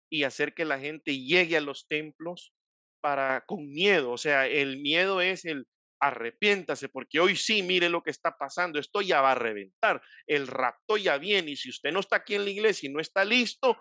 y 0.09 0.23
hacer 0.23 0.53
que 0.53 0.65
la 0.65 0.79
gente 0.79 1.19
llegue 1.19 1.57
a 1.57 1.61
los 1.61 1.87
templos 1.87 2.53
para 3.01 3.43
con 3.47 3.67
miedo. 3.67 4.11
O 4.11 4.17
sea, 4.17 4.47
el 4.47 4.79
miedo 4.79 5.19
es 5.19 5.45
el 5.45 5.67
arrepiéntase 5.99 6.89
porque 6.89 7.19
hoy 7.19 7.35
sí, 7.35 7.63
mire 7.63 7.89
lo 7.89 8.01
que 8.01 8.11
está 8.11 8.37
pasando, 8.37 8.79
esto 8.79 9.01
ya 9.01 9.21
va 9.21 9.31
a 9.31 9.35
reventar, 9.35 10.01
el 10.25 10.47
rapto 10.47 10.97
ya 10.97 11.17
viene 11.17 11.51
y 11.51 11.55
si 11.55 11.69
usted 11.69 11.91
no 11.91 11.99
está 11.99 12.17
aquí 12.17 12.35
en 12.35 12.45
la 12.45 12.51
iglesia 12.51 12.89
y 12.89 12.93
no 12.93 12.99
está 12.99 13.25
listo, 13.25 13.77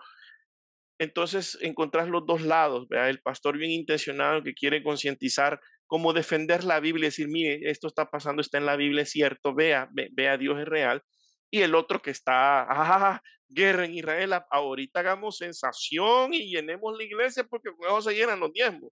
entonces 0.99 1.57
encontrás 1.61 2.07
los 2.09 2.25
dos 2.25 2.41
lados, 2.41 2.87
el 2.89 3.21
pastor 3.21 3.57
bien 3.57 3.71
intencionado 3.71 4.43
que 4.43 4.53
quiere 4.53 4.81
concientizar 4.81 5.59
como 5.85 6.13
defender 6.13 6.63
la 6.63 6.79
Biblia 6.79 7.07
decir, 7.07 7.27
mire, 7.27 7.59
esto 7.69 7.87
está 7.87 8.09
pasando, 8.09 8.41
está 8.41 8.57
en 8.57 8.65
la 8.65 8.75
Biblia, 8.75 9.03
es 9.03 9.11
cierto, 9.11 9.53
vea, 9.53 9.89
vea, 9.91 10.37
Dios 10.37 10.59
es 10.59 10.65
real. 10.65 11.01
Y 11.49 11.61
el 11.61 11.75
otro 11.75 12.01
que 12.01 12.11
está, 12.11 12.63
ah, 12.63 13.21
guerra 13.47 13.85
en 13.85 13.93
Israel, 13.93 14.33
ahorita 14.49 14.99
hagamos 14.99 15.37
sensación 15.37 16.33
y 16.33 16.49
llenemos 16.49 16.97
la 16.97 17.03
iglesia 17.03 17.45
porque 17.45 17.69
con 17.77 17.87
eso 17.87 18.01
se 18.01 18.15
llenan 18.15 18.39
los 18.39 18.51
diezmos. 18.51 18.91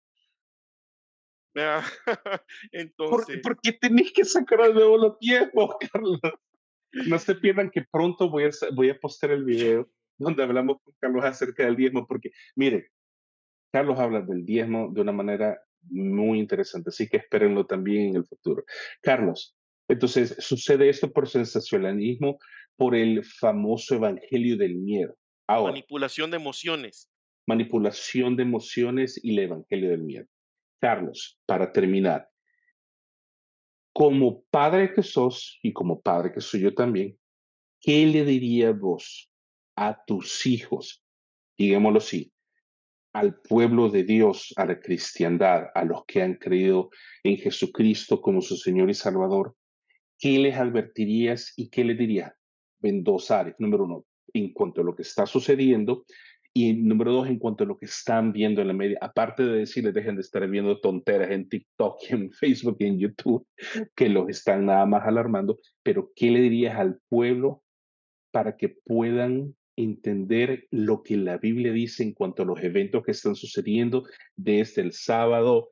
Entonces. 2.72 3.40
¿Por, 3.42 3.60
qué 3.62 3.74
tenéis 3.74 4.12
que 4.14 4.26
sacar 4.26 4.68
de 4.68 4.74
nuevo 4.74 4.98
los 4.98 5.20
diezmos, 5.20 5.76
Carlos? 5.92 6.20
No 7.08 7.20
se 7.20 7.36
pierdan 7.36 7.70
que 7.70 7.84
pronto 7.92 8.30
voy 8.30 8.46
a, 8.46 8.50
voy 8.74 8.90
a 8.90 9.00
postear 9.00 9.34
el 9.34 9.44
video 9.44 9.90
donde 10.18 10.44
hablamos 10.44 10.78
con 10.82 10.94
Carlos 11.00 11.26
acerca 11.26 11.66
del 11.66 11.76
diezmo, 11.76 12.08
porque 12.08 12.32
mire, 12.56 12.92
Carlos 13.72 14.00
habla 14.00 14.22
del 14.22 14.46
diezmo 14.46 14.90
de 14.94 15.02
una 15.02 15.12
manera 15.12 15.60
muy 15.90 16.40
interesante, 16.40 16.90
así 16.90 17.08
que 17.08 17.18
espérenlo 17.18 17.66
también 17.66 18.10
en 18.10 18.16
el 18.16 18.26
futuro. 18.26 18.64
Carlos, 19.02 19.56
entonces 19.90 20.36
sucede 20.40 20.90
esto 20.90 21.12
por 21.12 21.28
sensacionalismo, 21.28 22.40
por 22.78 22.96
el 22.96 23.24
famoso 23.24 23.96
evangelio 23.96 24.58
del 24.58 24.76
miedo. 24.76 25.16
manipulación 25.48 26.32
de 26.32 26.38
emociones. 26.38 27.10
Manipulación 27.48 28.36
de 28.36 28.44
emociones 28.44 29.20
y 29.22 29.34
el 29.34 29.40
evangelio 29.40 29.90
del 29.90 30.04
miedo. 30.04 30.28
Carlos, 30.80 31.40
para 31.46 31.72
terminar, 31.72 32.30
como 33.94 34.44
padre 34.52 34.94
que 34.94 35.04
sos 35.04 35.60
y 35.64 35.72
como 35.72 36.02
padre 36.02 36.34
que 36.34 36.42
soy 36.42 36.62
yo 36.62 36.74
también, 36.74 37.18
¿qué 37.80 38.06
le 38.06 38.26
diría 38.26 38.72
vos 38.72 39.32
a 39.76 40.04
tus 40.06 40.46
hijos? 40.46 41.04
Digámoslo 41.58 42.00
así, 42.00 42.34
al 43.14 43.40
pueblo 43.40 43.90
de 43.90 44.04
Dios, 44.04 44.54
a 44.58 44.66
la 44.66 44.78
cristiandad, 44.82 45.68
a 45.74 45.86
los 45.86 46.04
que 46.06 46.22
han 46.22 46.34
creído 46.34 46.90
en 47.24 47.38
Jesucristo 47.38 48.20
como 48.20 48.42
su 48.42 48.58
Señor 48.58 48.90
y 48.90 48.94
Salvador, 48.94 49.56
¿qué 50.20 50.38
les 50.40 50.58
advertirías 50.58 51.54
y 51.56 51.70
qué 51.70 51.86
les 51.86 51.98
dirías? 51.98 52.34
En 52.82 53.04
dos. 53.04 53.32
Número 53.58 53.86
uno, 53.86 54.06
en 54.34 54.52
cuanto 54.52 54.82
a 54.82 54.84
lo 54.84 54.94
que 54.94 55.04
está 55.04 55.26
sucediendo 55.26 56.04
y 56.58 56.74
número 56.74 57.12
dos, 57.12 57.28
en 57.28 57.38
cuanto 57.38 57.66
a 57.66 57.68
lo 57.68 57.78
que 57.78 57.86
están 57.86 58.32
viendo 58.32 58.62
en 58.62 58.70
la 58.70 58.74
media. 58.74 58.98
Aparte 59.02 59.44
de 59.44 59.58
decirles, 59.58 59.94
dejen 59.94 60.16
de 60.16 60.22
estar 60.22 60.48
viendo 60.50 60.80
tonteras 60.80 61.30
en 61.30 61.50
TikTok, 61.50 61.98
en 62.10 62.32
Facebook 62.32 62.78
y 62.80 62.86
en 62.86 62.98
YouTube, 62.98 63.46
que 63.94 64.08
los 64.08 64.30
están 64.30 64.66
nada 64.66 64.86
más 64.86 65.06
alarmando, 65.06 65.60
pero 65.84 66.12
¿qué 66.16 66.32
le 66.32 66.40
dirías 66.40 66.80
al 66.80 67.00
pueblo 67.10 67.62
para 68.32 68.56
que 68.56 68.70
puedan 68.70 69.54
entender 69.76 70.66
lo 70.72 71.04
que 71.04 71.18
la 71.18 71.38
Biblia 71.38 71.74
dice 71.74 72.04
en 72.04 72.14
cuanto 72.14 72.44
a 72.44 72.46
los 72.46 72.64
eventos 72.64 73.04
que 73.04 73.12
están 73.12 73.36
sucediendo 73.36 74.06
desde 74.38 74.82
el 74.82 74.94
sábado 74.94 75.72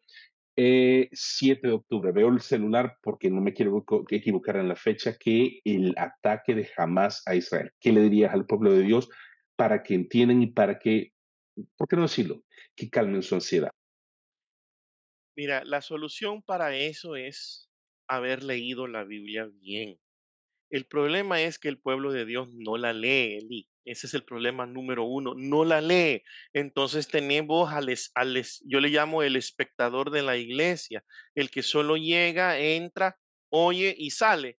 7 0.58 1.08
eh, 1.16 1.60
de 1.64 1.72
octubre. 1.72 2.12
Veo 2.12 2.28
el 2.28 2.42
celular 2.42 2.98
porque 3.02 3.30
no 3.30 3.40
me 3.40 3.54
quiero 3.54 3.86
equivocar 4.10 4.58
en 4.58 4.68
la 4.68 4.76
fecha 4.76 5.16
que 5.18 5.62
el 5.64 5.94
ataque 5.98 6.54
de 6.54 6.68
Hamas 6.76 7.24
a 7.26 7.36
Israel. 7.36 7.72
¿Qué 7.80 7.94
le 7.94 8.02
dirías 8.02 8.34
al 8.34 8.46
pueblo 8.46 8.74
de 8.74 8.84
Dios 8.84 9.08
para 9.56 9.84
que 9.84 9.94
entiendan 9.94 10.42
y 10.42 10.48
para 10.48 10.80
que, 10.80 11.14
¿por 11.78 11.88
qué 11.88 11.96
no 11.96 12.04
decirlo? 12.04 12.44
Que 12.76 12.90
calmen 12.90 13.24
su 13.24 13.36
ansiedad. 13.36 13.72
Mira, 15.36 15.64
la 15.66 15.82
solución 15.82 16.44
para 16.44 16.76
eso 16.76 17.16
es 17.16 17.70
haber 18.08 18.44
leído 18.44 18.88
la 18.88 19.04
Biblia 19.04 19.50
bien. 19.62 20.00
El 20.70 20.86
problema 20.86 21.42
es 21.42 21.60
que 21.60 21.70
el 21.70 21.80
pueblo 21.80 22.12
de 22.12 22.26
Dios 22.26 22.50
no 22.54 22.78
la 22.78 22.94
lee, 22.94 23.38
Eli. 23.38 23.70
Ese 23.86 24.08
es 24.08 24.14
el 24.14 24.24
problema 24.24 24.66
número 24.66 25.04
uno. 25.04 25.34
No 25.36 25.66
la 25.66 25.82
lee. 25.82 26.24
Entonces 26.54 27.08
tenemos 27.08 27.72
al, 27.72 27.88
yo 28.66 28.80
le 28.80 28.90
llamo 28.90 29.24
el 29.24 29.36
espectador 29.36 30.10
de 30.10 30.24
la 30.24 30.38
iglesia, 30.38 31.04
el 31.36 31.52
que 31.52 31.64
solo 31.64 31.98
llega, 31.98 32.58
entra, 32.60 33.20
oye 33.50 33.94
y 33.98 34.12
sale. 34.12 34.58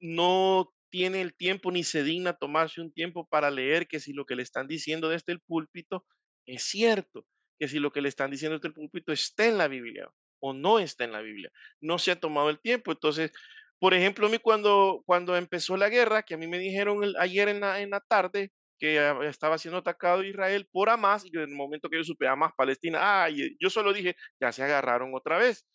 No 0.00 0.74
tiene 0.92 1.22
el 1.22 1.34
tiempo 1.34 1.72
ni 1.72 1.84
se 1.84 2.04
digna 2.04 2.34
tomarse 2.34 2.82
un 2.82 2.92
tiempo 2.92 3.26
para 3.28 3.50
leer 3.50 3.88
que 3.88 4.00
si 4.00 4.12
lo 4.14 4.26
que 4.26 4.36
le 4.36 4.44
están 4.44 4.68
diciendo 4.68 5.08
desde 5.10 5.32
el 5.32 5.40
púlpito 5.40 6.04
es 6.46 6.64
cierto, 6.64 7.26
que 7.58 7.68
si 7.68 7.78
lo 7.80 7.92
que 7.92 8.02
le 8.02 8.10
están 8.10 8.30
diciendo 8.30 8.58
desde 8.58 8.68
el 8.68 8.74
púlpito 8.74 9.12
está 9.12 9.46
en 9.46 9.58
la 9.58 9.68
Biblia 9.68 10.08
o 10.40 10.52
no 10.54 10.78
está 10.80 11.04
en 11.04 11.12
la 11.12 11.22
Biblia. 11.22 11.50
No 11.80 11.98
se 11.98 12.12
ha 12.12 12.20
tomado 12.20 12.50
el 12.50 12.60
tiempo. 12.60 12.92
Entonces, 12.92 13.32
Por 13.80 13.94
ejemplo, 13.94 14.26
a 14.28 14.30
mí 14.30 14.38
cuando, 14.38 15.02
cuando 15.06 15.36
empezó 15.36 15.76
la 15.76 15.88
guerra, 15.88 16.22
que 16.22 16.34
a 16.34 16.36
mí 16.38 16.46
me 16.46 16.58
dijeron 16.58 17.00
ayer 17.18 17.48
en 17.48 17.60
la, 17.60 17.80
en 17.82 17.90
la 17.90 18.00
tarde 18.00 18.52
que 18.78 18.98
estaba 19.28 19.58
siendo 19.58 19.78
atacado 19.78 20.22
Israel 20.24 20.68
por 20.72 20.90
Hamas, 20.90 21.24
y 21.24 21.30
en 21.36 21.42
el 21.42 21.48
momento 21.56 21.88
que 21.90 21.98
yo 21.98 22.04
supe 22.04 22.28
Hamas, 22.28 22.52
Palestina, 22.56 22.98
ah, 23.02 23.28
yo 23.30 23.70
solo 23.70 23.92
dije, 23.92 24.16
ya 24.40 24.52
se 24.52 24.62
agarraron 24.62 25.12
otra 25.14 25.38
vez. 25.38 25.66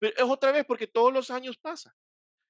Pero 0.00 0.14
es 0.16 0.22
otra 0.24 0.52
vez 0.52 0.64
porque 0.66 0.86
todos 0.86 1.12
los 1.12 1.30
años 1.30 1.58
pasa. 1.58 1.92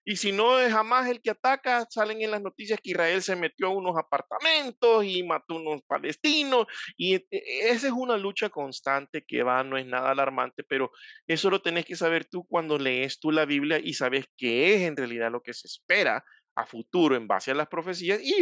Y 0.08 0.16
si 0.16 0.30
no 0.30 0.60
es 0.60 0.72
jamás 0.72 1.08
el 1.08 1.20
que 1.20 1.30
ataca, 1.30 1.84
salen 1.90 2.22
en 2.22 2.30
las 2.30 2.40
noticias 2.40 2.78
que 2.80 2.90
Israel 2.90 3.20
se 3.22 3.34
metió 3.34 3.66
a 3.66 3.70
unos 3.70 3.96
apartamentos 3.98 5.04
y 5.04 5.24
mató 5.24 5.54
a 5.54 5.60
unos 5.60 5.82
palestinos. 5.82 6.66
Y 6.96 7.16
e, 7.16 7.26
e, 7.28 7.70
esa 7.70 7.88
es 7.88 7.92
una 7.92 8.16
lucha 8.16 8.48
constante 8.48 9.24
que 9.26 9.42
va, 9.42 9.64
no 9.64 9.76
es 9.76 9.84
nada 9.84 10.12
alarmante, 10.12 10.62
pero 10.62 10.92
eso 11.26 11.50
lo 11.50 11.60
tenés 11.60 11.86
que 11.86 11.96
saber 11.96 12.24
tú 12.24 12.46
cuando 12.46 12.78
lees 12.78 13.18
tú 13.18 13.32
la 13.32 13.46
Biblia 13.46 13.80
y 13.82 13.94
sabes 13.94 14.26
qué 14.36 14.76
es 14.76 14.82
en 14.82 14.96
realidad 14.96 15.32
lo 15.32 15.42
que 15.42 15.52
se 15.52 15.66
espera 15.66 16.24
a 16.54 16.66
futuro 16.66 17.16
en 17.16 17.26
base 17.26 17.50
a 17.50 17.54
las 17.54 17.66
profecías 17.66 18.20
y, 18.22 18.36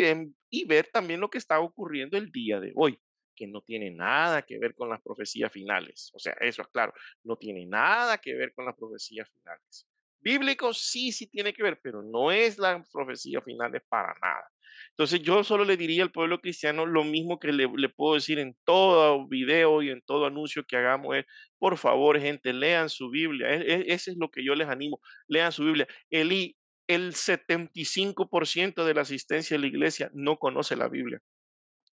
y 0.50 0.66
ver 0.66 0.90
también 0.92 1.20
lo 1.20 1.30
que 1.30 1.38
está 1.38 1.60
ocurriendo 1.60 2.18
el 2.18 2.30
día 2.30 2.60
de 2.60 2.72
hoy 2.76 3.00
que 3.34 3.46
no 3.46 3.62
tiene 3.62 3.90
nada 3.90 4.42
que 4.42 4.58
ver 4.58 4.74
con 4.74 4.90
las 4.90 5.00
profecías 5.02 5.50
finales. 5.50 6.10
O 6.14 6.18
sea, 6.18 6.34
eso 6.40 6.60
es 6.60 6.68
claro, 6.68 6.92
no 7.24 7.36
tiene 7.36 7.64
nada 7.66 8.18
que 8.18 8.34
ver 8.34 8.52
con 8.52 8.66
las 8.66 8.76
profecías 8.76 9.28
finales. 9.30 9.88
Bíblico 10.24 10.72
sí, 10.72 11.12
sí 11.12 11.26
tiene 11.26 11.52
que 11.52 11.62
ver, 11.62 11.78
pero 11.82 12.02
no 12.02 12.32
es 12.32 12.58
la 12.58 12.82
profecía 12.90 13.42
final, 13.42 13.74
es 13.74 13.82
para 13.88 14.14
nada. 14.22 14.48
Entonces 14.90 15.22
yo 15.22 15.44
solo 15.44 15.64
le 15.64 15.76
diría 15.76 16.02
al 16.02 16.12
pueblo 16.12 16.40
cristiano 16.40 16.86
lo 16.86 17.04
mismo 17.04 17.38
que 17.38 17.52
le, 17.52 17.68
puedo 17.90 18.14
decir 18.14 18.38
en 18.38 18.56
todo 18.64 19.28
video 19.28 19.82
y 19.82 19.90
en 19.90 20.00
todo 20.02 20.26
anuncio 20.26 20.64
que 20.64 20.76
hagamos 20.76 21.16
es, 21.16 21.26
por 21.58 21.76
favor, 21.76 22.18
gente, 22.18 22.52
lean 22.52 22.88
su 22.88 23.10
Biblia. 23.10 23.50
E, 23.54 23.72
e, 23.72 23.84
ese 23.92 24.12
es 24.12 24.16
lo 24.16 24.30
que 24.30 24.44
yo 24.44 24.54
les 24.54 24.68
animo, 24.68 25.00
lean 25.28 25.52
su 25.52 25.64
Biblia. 25.64 25.86
El, 26.10 26.56
el 26.86 27.12
75% 27.12 28.84
de 28.84 28.94
la 28.94 29.02
asistencia 29.02 29.56
a 29.56 29.60
la 29.60 29.66
iglesia 29.66 30.10
no 30.14 30.38
conoce 30.38 30.74
la 30.74 30.88
Biblia. 30.88 31.20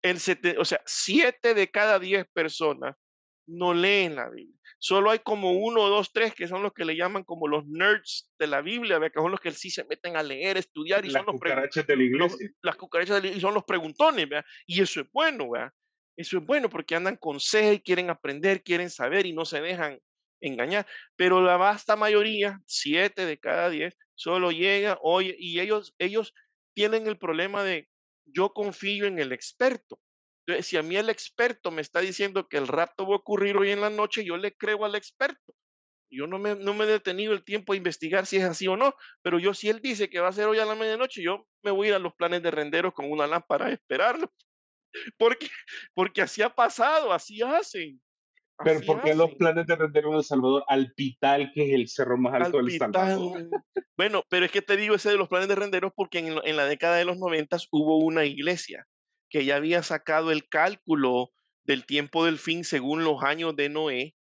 El 0.02 0.18
o 0.58 0.66
sea, 0.66 0.82
siete 0.86 1.54
de 1.54 1.70
cada 1.70 2.00
diez 2.00 2.26
personas 2.34 2.96
no 3.48 3.74
leen 3.74 4.16
la 4.16 4.30
Biblia. 4.30 4.58
Solo 4.80 5.12
hay 5.12 5.20
como 5.20 5.52
uno, 5.52 5.88
dos, 5.90 6.12
tres 6.12 6.34
que 6.34 6.48
son 6.48 6.64
los 6.64 6.74
que 6.74 6.86
le 6.86 6.96
llaman 6.96 7.24
como 7.24 7.48
los 7.48 7.66
nerds 7.68 8.32
de 8.40 8.48
la 8.48 8.62
Biblia, 8.62 9.00
que 9.00 9.20
son 9.20 9.32
los 9.32 9.40
que 9.40 9.52
sí 9.52 9.70
se 9.70 9.86
meten 9.86 10.16
a 10.16 10.24
leer, 10.24 10.58
estudiar 10.58 11.06
y 11.06 11.10
las 11.10 11.22
son 11.22 11.28
los 11.28 11.36
cucarachas 11.36 11.86
de 11.86 11.96
la 11.96 12.04
iglesia. 12.04 12.50
las 12.62 12.76
cucarachas 12.76 13.24
y 13.24 13.40
son 13.40 13.54
los 13.54 13.64
preguntones, 13.64 14.28
y 14.66 14.82
eso 14.82 15.02
es 15.02 15.08
bueno, 15.12 15.52
eso 16.18 16.38
es 16.38 16.46
bueno 16.46 16.70
porque 16.70 16.96
andan 16.96 17.18
con 17.18 17.40
sed, 17.40 17.82
quieren 17.84 18.10
aprender, 18.10 18.64
quieren 18.64 18.90
saber 18.90 19.26
y 19.26 19.34
no 19.34 19.46
se 19.46 19.62
dejan 19.62 20.00
engañar. 20.42 20.88
Pero 21.16 21.42
la 21.42 21.58
vasta 21.58 21.96
mayoría, 21.96 22.60
siete 22.66 23.26
de 23.26 23.38
cada 23.38 23.70
diez, 23.70 23.96
solo 24.16 24.52
llega, 24.52 24.98
oye, 25.02 25.36
y 25.38 25.60
ellos, 25.60 25.94
ellos 26.00 26.34
tienen 26.74 27.08
el 27.08 27.18
problema 27.18 27.64
de 27.64 27.88
yo 28.26 28.54
confío 28.54 29.06
en 29.06 29.20
el 29.20 29.32
experto. 29.32 30.00
Entonces, 30.46 30.66
si 30.66 30.78
a 30.78 30.84
mí 30.84 30.96
el 30.96 31.10
experto 31.10 31.72
me 31.72 31.82
está 31.82 32.00
diciendo 32.00 32.48
que 32.48 32.58
el 32.58 32.68
rapto 32.68 33.08
va 33.08 33.14
a 33.14 33.20
ocurrir 33.20 33.58
hoy 33.58 33.72
en 33.72 33.82
la 33.82 33.90
noche, 33.90 34.26
yo 34.26 34.38
le 34.38 34.56
creo 34.56 34.86
al 34.86 34.96
experto. 34.96 35.54
Yo 36.10 36.28
no 36.28 36.40
me, 36.40 36.56
no 36.56 36.74
me 36.74 36.84
he 36.84 36.88
detenido 36.88 37.32
el 37.32 37.44
tiempo 37.44 37.72
a 37.72 37.78
investigar 37.78 38.26
si 38.26 38.38
es 38.38 38.44
así 38.44 38.68
o 38.68 38.76
no, 38.76 38.94
pero 39.22 39.40
yo 39.40 39.54
si 39.54 39.70
él 39.70 39.80
dice 39.82 40.10
que 40.10 40.20
va 40.20 40.28
a 40.28 40.34
ser 40.34 40.48
hoy 40.48 40.60
a 40.60 40.66
la 40.66 40.76
medianoche, 40.76 41.24
yo 41.24 41.48
me 41.64 41.72
voy 41.72 41.88
a 41.88 41.90
ir 41.92 41.96
a 41.96 42.00
los 42.00 42.14
planes 42.16 42.44
de 42.44 42.52
renderos 42.52 42.94
con 42.94 43.10
una 43.10 43.28
lámpara 43.28 43.68
a 43.68 43.72
esperarlo. 43.72 44.32
Porque, 45.18 45.48
porque 45.94 46.22
así 46.22 46.42
ha 46.42 46.50
pasado, 46.50 47.14
así 47.14 47.42
hacen. 47.42 48.02
Pero 48.62 48.82
¿por 48.82 49.02
qué 49.02 49.16
los 49.16 49.34
planes 49.36 49.66
de 49.66 49.78
renderos 49.78 50.12
de 50.12 50.18
El 50.18 50.24
Salvador 50.26 50.66
al 50.68 50.92
Pital, 50.94 51.50
que 51.54 51.64
es 51.64 51.74
el 51.74 51.88
cerro 51.88 52.18
más 52.18 52.34
alto 52.34 52.58
del 52.58 52.78
Salvador? 52.78 53.50
Bueno, 53.96 54.24
pero 54.28 54.46
es 54.46 54.52
que 54.52 54.62
te 54.62 54.76
digo 54.76 54.96
ese 54.96 55.10
de 55.10 55.16
los 55.16 55.30
planes 55.30 55.48
de 55.48 55.56
renderos 55.56 55.94
porque 55.96 56.20
en, 56.20 56.36
en 56.44 56.58
la 56.58 56.66
década 56.66 56.98
de 56.98 57.06
los 57.06 57.18
noventas 57.18 57.70
hubo 57.72 58.00
una 58.00 58.26
iglesia 58.26 58.86
que 59.32 59.46
ya 59.46 59.56
había 59.56 59.82
sacado 59.82 60.32
el 60.32 60.48
cálculo 60.48 61.32
del 61.64 61.86
tiempo 61.86 62.26
del 62.26 62.38
fin 62.38 62.64
según 62.64 63.04
los 63.04 63.24
años 63.24 63.56
de 63.56 63.70
Noé 63.70 64.16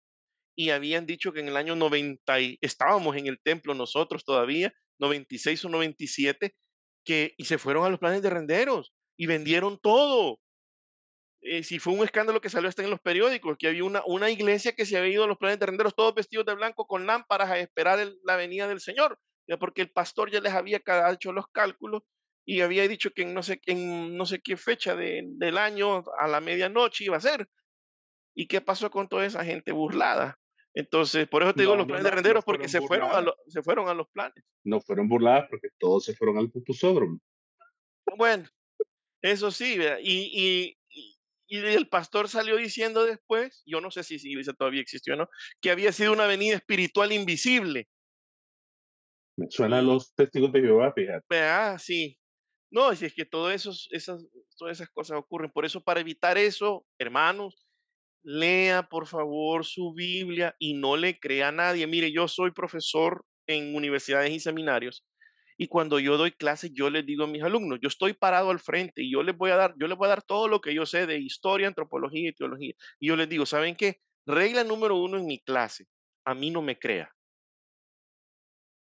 y 0.54 0.70
habían 0.70 1.06
dicho 1.06 1.32
que 1.32 1.40
en 1.40 1.48
el 1.48 1.56
año 1.56 1.76
90, 1.76 2.36
estábamos 2.60 3.16
en 3.16 3.26
el 3.28 3.40
templo 3.40 3.74
nosotros 3.74 4.24
todavía, 4.24 4.74
96 4.98 5.64
o 5.64 5.68
97, 5.68 6.56
que, 7.04 7.34
y 7.38 7.44
se 7.44 7.58
fueron 7.58 7.86
a 7.86 7.90
los 7.90 8.00
planes 8.00 8.22
de 8.22 8.30
renderos 8.30 8.92
y 9.16 9.26
vendieron 9.26 9.78
todo. 9.80 10.40
Eh, 11.42 11.62
si 11.62 11.78
fue 11.78 11.92
un 11.92 12.04
escándalo 12.04 12.40
que 12.40 12.50
salió 12.50 12.68
hasta 12.68 12.82
en 12.82 12.90
los 12.90 13.00
periódicos, 13.00 13.56
que 13.56 13.68
había 13.68 13.84
una, 13.84 14.02
una 14.04 14.30
iglesia 14.30 14.74
que 14.74 14.84
se 14.84 14.98
había 14.98 15.12
ido 15.12 15.24
a 15.24 15.28
los 15.28 15.38
planes 15.38 15.60
de 15.60 15.66
renderos 15.66 15.94
todos 15.94 16.12
vestidos 16.12 16.44
de 16.44 16.56
blanco 16.56 16.88
con 16.88 17.06
lámparas 17.06 17.50
a 17.50 17.60
esperar 17.60 18.00
la 18.24 18.34
venida 18.34 18.66
del 18.66 18.80
Señor, 18.80 19.20
porque 19.60 19.82
el 19.82 19.92
pastor 19.92 20.28
ya 20.32 20.40
les 20.40 20.52
había 20.52 20.82
hecho 21.12 21.32
los 21.32 21.46
cálculos 21.52 22.02
y 22.48 22.62
había 22.62 22.88
dicho 22.88 23.10
que 23.10 23.22
en 23.22 23.34
no 23.34 23.42
sé, 23.42 23.60
en 23.66 24.16
no 24.16 24.24
sé 24.24 24.40
qué 24.40 24.56
fecha 24.56 24.96
del 24.96 25.58
año 25.58 26.02
a 26.18 26.26
la 26.26 26.40
medianoche 26.40 27.04
iba 27.04 27.18
a 27.18 27.20
ser. 27.20 27.46
¿Y 28.34 28.46
qué 28.46 28.62
pasó 28.62 28.90
con 28.90 29.06
toda 29.06 29.26
esa 29.26 29.44
gente 29.44 29.70
burlada? 29.70 30.38
Entonces, 30.72 31.28
por 31.28 31.42
eso 31.42 31.52
te 31.52 31.60
digo 31.60 31.76
los 31.76 31.86
planes 31.86 32.04
de 32.04 32.10
renderos, 32.10 32.46
porque 32.46 32.66
se 32.66 32.80
fueron, 32.80 33.10
a 33.10 33.34
se 33.48 33.62
fueron 33.62 33.90
a 33.90 33.92
los 33.92 34.08
planes. 34.08 34.42
No 34.64 34.80
fueron 34.80 35.10
burladas 35.10 35.46
porque 35.50 35.68
todos 35.76 36.06
se 36.06 36.14
fueron 36.14 36.38
al 36.38 36.50
pupusódromo. 36.50 37.20
Bueno, 38.16 38.48
eso 39.20 39.50
sí, 39.50 39.78
y, 40.00 40.22
y, 40.32 40.78
y, 41.48 41.58
el 41.58 41.86
pastor 41.90 42.30
salió 42.30 42.56
diciendo 42.56 43.04
después, 43.04 43.62
yo 43.66 43.82
no 43.82 43.90
sé 43.90 44.02
si 44.04 44.14
esa 44.14 44.26
iglesia 44.26 44.54
todavía 44.54 44.80
existió 44.80 45.12
o 45.12 45.16
no, 45.18 45.28
que 45.60 45.70
había 45.70 45.92
sido 45.92 46.14
una 46.14 46.26
venida 46.26 46.56
espiritual 46.56 47.12
invisible. 47.12 47.90
Me 49.36 49.50
suenan 49.50 49.84
los 49.84 50.14
testigos 50.14 50.50
de 50.50 50.62
Jehová, 50.62 50.94
fíjate. 50.94 51.40
Ah, 51.40 51.76
sí, 51.78 52.18
no, 52.70 52.94
si 52.94 53.06
es 53.06 53.14
que 53.14 53.24
todo 53.24 53.50
esas, 53.50 53.88
todas 54.56 54.78
esas 54.78 54.90
cosas 54.90 55.18
ocurren. 55.18 55.50
Por 55.50 55.64
eso, 55.64 55.82
para 55.82 56.00
evitar 56.00 56.38
eso, 56.38 56.86
hermanos, 56.98 57.68
lea 58.22 58.88
por 58.88 59.06
favor 59.06 59.64
su 59.64 59.92
Biblia 59.94 60.54
y 60.58 60.74
no 60.74 60.96
le 60.96 61.18
crea 61.18 61.48
a 61.48 61.52
nadie. 61.52 61.86
Mire, 61.86 62.12
yo 62.12 62.28
soy 62.28 62.50
profesor 62.52 63.24
en 63.46 63.74
universidades 63.74 64.30
y 64.32 64.40
seminarios 64.40 65.04
y 65.60 65.66
cuando 65.66 65.98
yo 65.98 66.16
doy 66.16 66.30
clases, 66.30 66.70
yo 66.72 66.88
les 66.88 67.04
digo 67.04 67.24
a 67.24 67.26
mis 67.26 67.42
alumnos, 67.42 67.80
yo 67.82 67.88
estoy 67.88 68.12
parado 68.12 68.50
al 68.50 68.60
frente 68.60 69.02
y 69.02 69.10
yo 69.12 69.24
les 69.24 69.36
voy 69.36 69.50
a 69.50 69.56
dar, 69.56 69.74
yo 69.76 69.88
les 69.88 69.98
voy 69.98 70.06
a 70.06 70.10
dar 70.10 70.22
todo 70.22 70.46
lo 70.46 70.60
que 70.60 70.72
yo 70.72 70.86
sé 70.86 71.04
de 71.06 71.18
historia, 71.18 71.66
antropología 71.66 72.28
y 72.28 72.32
teología. 72.32 72.74
Y 73.00 73.08
yo 73.08 73.16
les 73.16 73.28
digo, 73.28 73.44
¿saben 73.44 73.74
qué? 73.74 74.00
Regla 74.24 74.62
número 74.62 74.94
uno 74.96 75.18
en 75.18 75.26
mi 75.26 75.40
clase, 75.40 75.86
a 76.24 76.34
mí 76.34 76.50
no 76.50 76.62
me 76.62 76.78
crea. 76.78 77.12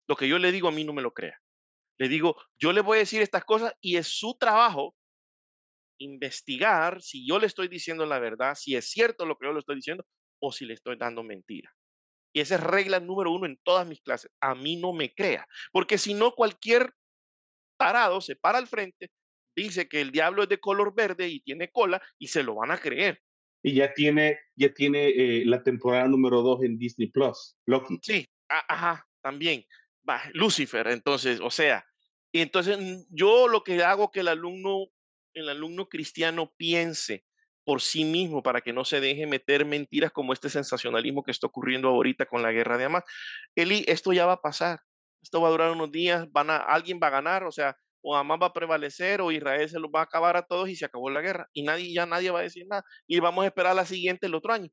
Lo 0.07 0.15
que 0.15 0.29
yo 0.29 0.39
le 0.39 0.53
digo 0.53 0.69
a 0.69 0.73
mí 0.73 0.85
no 0.85 0.93
me 0.93 1.03
lo 1.03 1.13
crea. 1.13 1.37
Le 1.99 2.09
digo, 2.09 2.37
yo 2.59 2.73
le 2.73 2.81
voy 2.81 2.97
a 2.97 3.01
decir 3.01 3.23
estas 3.23 3.45
cosas 3.45 3.75
y 3.81 3.97
es 3.97 4.09
su 4.09 4.37
trabajo 4.39 4.97
investigar 5.99 7.01
si 7.01 7.27
yo 7.27 7.39
le 7.39 7.47
estoy 7.47 7.69
diciendo 7.69 8.07
la 8.07 8.19
verdad, 8.19 8.55
si 8.55 8.75
es 8.77 8.91
cierto 8.91 9.25
lo 9.25 9.37
que 9.37 9.47
yo 9.47 9.53
le 9.53 9.61
estoy 9.61 9.77
diciendo 9.77 10.05
o 10.41 10.53
si 10.53 10.65
le 10.65 10.75
estoy 10.75 10.97
dando 10.97 11.23
mentira. 11.23 11.73
Y 12.35 12.41
esa 12.41 12.57
es 12.57 12.63
regla 12.63 12.99
número 12.99 13.31
uno 13.31 13.47
en 13.47 13.59
todas 13.63 13.87
mis 13.87 14.01
clases. 14.01 14.31
A 14.41 14.55
mí 14.55 14.77
no 14.77 14.93
me 14.93 15.15
crea, 15.15 15.47
porque 15.71 15.99
si 15.99 16.15
no 16.15 16.33
cualquier 16.33 16.93
parado 17.77 18.21
se 18.21 18.37
para 18.37 18.59
al 18.59 18.67
frente, 18.67 19.11
dice 19.55 19.89
que 19.89 20.01
el 20.01 20.11
diablo 20.11 20.43
es 20.43 20.49
de 20.49 20.59
color 20.59 20.95
verde 20.95 21.29
y 21.29 21.41
tiene 21.41 21.71
cola 21.71 22.03
y 22.19 22.29
se 22.29 22.43
lo 22.43 22.55
van 22.57 22.71
a 22.71 22.79
creer. 22.79 23.21
Y 23.63 23.75
ya 23.75 23.93
tiene, 23.93 24.41
ya 24.57 24.73
tiene 24.73 25.09
eh, 25.09 25.45
la 25.47 25.63
temporada 25.63 26.09
número 26.09 26.43
dos 26.43 26.65
en 26.65 26.79
Disney 26.79 27.11
Plus, 27.11 27.57
Loki. 27.67 28.01
Sí, 28.03 28.29
ajá, 28.49 29.07
también. 29.21 29.65
Lucifer, 30.33 30.89
entonces, 30.89 31.41
o 31.41 31.51
sea, 31.51 31.85
y 32.33 32.41
entonces 32.41 32.79
mm, 32.79 33.05
yo 33.11 33.49
lo 33.49 33.63
que 33.63 33.83
hago 33.85 34.11
que 34.11 34.21
el 34.21 34.29
alumno, 34.29 34.87
el 35.35 35.49
alumno 35.49 35.89
cristiano 35.89 36.53
piense 36.57 37.25
por 37.65 37.81
sí 37.81 38.05
mismo 38.05 38.43
para 38.43 38.61
que 38.61 38.73
no 38.73 38.85
se 38.85 39.01
deje 39.01 39.27
meter 39.27 39.65
mentiras 39.65 40.11
como 40.13 40.33
este 40.33 40.51
sensacionalismo 40.51 41.23
que 41.23 41.31
está 41.31 41.47
ocurriendo 41.47 41.89
ahorita 41.89 42.27
con 42.27 42.43
la 42.43 42.53
guerra 42.53 42.79
de 42.79 42.87
Hamas. 42.87 43.05
Eli, 43.55 43.85
esto 43.87 44.13
ya 44.13 44.27
va 44.27 44.35
a 44.35 44.41
pasar. 44.41 44.81
Esto 45.23 45.41
va 45.41 45.49
a 45.49 45.51
durar 45.53 45.71
unos 45.71 45.93
días, 45.93 46.27
van 46.33 46.51
a, 46.51 46.57
alguien 46.57 46.99
va 47.01 47.07
a 47.07 47.11
ganar, 47.11 47.45
o 47.45 47.53
sea, 47.53 47.77
o 48.03 48.17
Hamas 48.17 48.39
va 48.43 48.47
a 48.47 48.53
prevalecer 48.53 49.21
o 49.21 49.31
Israel 49.31 49.69
se 49.69 49.79
los 49.79 49.91
va 49.95 50.01
a 50.01 50.05
acabar 50.05 50.37
a 50.37 50.43
todos 50.43 50.69
y 50.69 50.75
se 50.77 50.85
acabó 50.85 51.11
la 51.11 51.21
guerra 51.21 51.49
y 51.53 51.63
nadie 51.63 51.93
ya 51.95 52.05
nadie 52.07 52.31
va 52.33 52.41
a 52.41 52.43
decir 52.43 52.67
nada 52.69 52.85
y 53.07 53.21
vamos 53.21 53.45
a 53.45 53.47
esperar 53.47 53.77
la 53.77 53.87
siguiente 53.87 54.27
el 54.27 54.35
otro 54.35 54.53
año. 54.53 54.69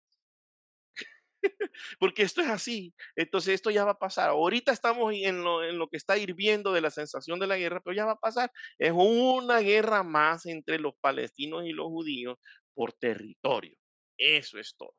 porque 2.00 2.24
esto 2.24 2.42
es 2.42 2.48
así. 2.48 2.94
Entonces 3.16 3.56
esto 3.56 3.70
ya 3.70 3.86
va 3.86 3.92
a 3.92 4.00
pasar. 4.00 4.30
Ahorita 4.30 4.72
estamos 4.72 5.14
en 5.14 5.44
lo, 5.44 5.64
en 5.64 5.78
lo 5.78 5.88
que 5.88 5.98
está 5.98 6.18
hirviendo 6.18 6.74
de 6.74 6.82
la 6.82 6.92
sensación 6.92 7.40
de 7.40 7.48
la 7.48 7.58
guerra, 7.58 7.82
pero 7.84 7.96
ya 7.96 8.06
va 8.06 8.14
a 8.14 8.20
pasar. 8.20 8.52
Es 8.78 8.92
una 8.94 9.60
guerra 9.60 10.04
más 10.04 10.46
entre 10.46 10.80
los 10.80 10.94
palestinos 11.00 11.66
y 11.66 11.72
los 11.72 11.88
judíos 11.88 12.38
por 12.74 12.94
territorio. 12.94 13.76
Eso 14.18 14.60
es 14.60 14.76
todo. 14.78 14.96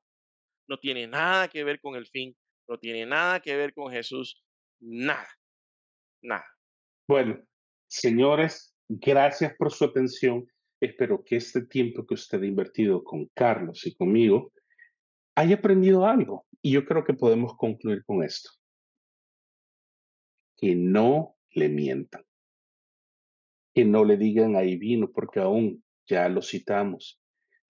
No 0.69 0.79
tiene 0.79 1.07
nada 1.07 1.49
que 1.49 1.65
ver 1.65 1.81
con 1.81 1.97
el 1.97 2.07
fin, 2.07 2.37
no 2.69 2.79
tiene 2.79 3.05
nada 3.05 3.41
que 3.41 3.57
ver 3.57 3.75
con 3.75 3.93
Jesús, 3.93 4.43
nada, 4.81 5.29
nada. 6.23 6.47
Bueno, 7.09 7.43
señores, 7.89 8.75
gracias 8.89 9.55
por 9.57 9.73
su 9.73 9.85
atención. 9.85 10.47
Espero 10.81 11.23
que 11.25 11.37
este 11.37 11.67
tiempo 11.67 12.07
que 12.07 12.15
usted 12.15 12.43
ha 12.43 12.47
invertido 12.47 13.03
con 13.03 13.27
Carlos 13.35 13.85
y 13.87 13.95
conmigo 13.95 14.53
haya 15.35 15.57
aprendido 15.57 16.07
algo. 16.07 16.47
Y 16.63 16.73
yo 16.73 16.85
creo 16.85 17.05
que 17.05 17.15
podemos 17.15 17.57
concluir 17.57 18.05
con 18.05 18.23
esto. 18.23 18.51
Que 20.57 20.75
no 20.75 21.37
le 21.51 21.69
mientan. 21.69 22.25
Que 23.75 23.85
no 23.85 24.05
le 24.05 24.17
digan 24.17 24.57
ahí 24.57 24.77
vino, 24.77 25.11
porque 25.11 25.41
aún 25.41 25.83
ya 26.07 26.29
lo 26.29 26.43
citamos. 26.43 27.21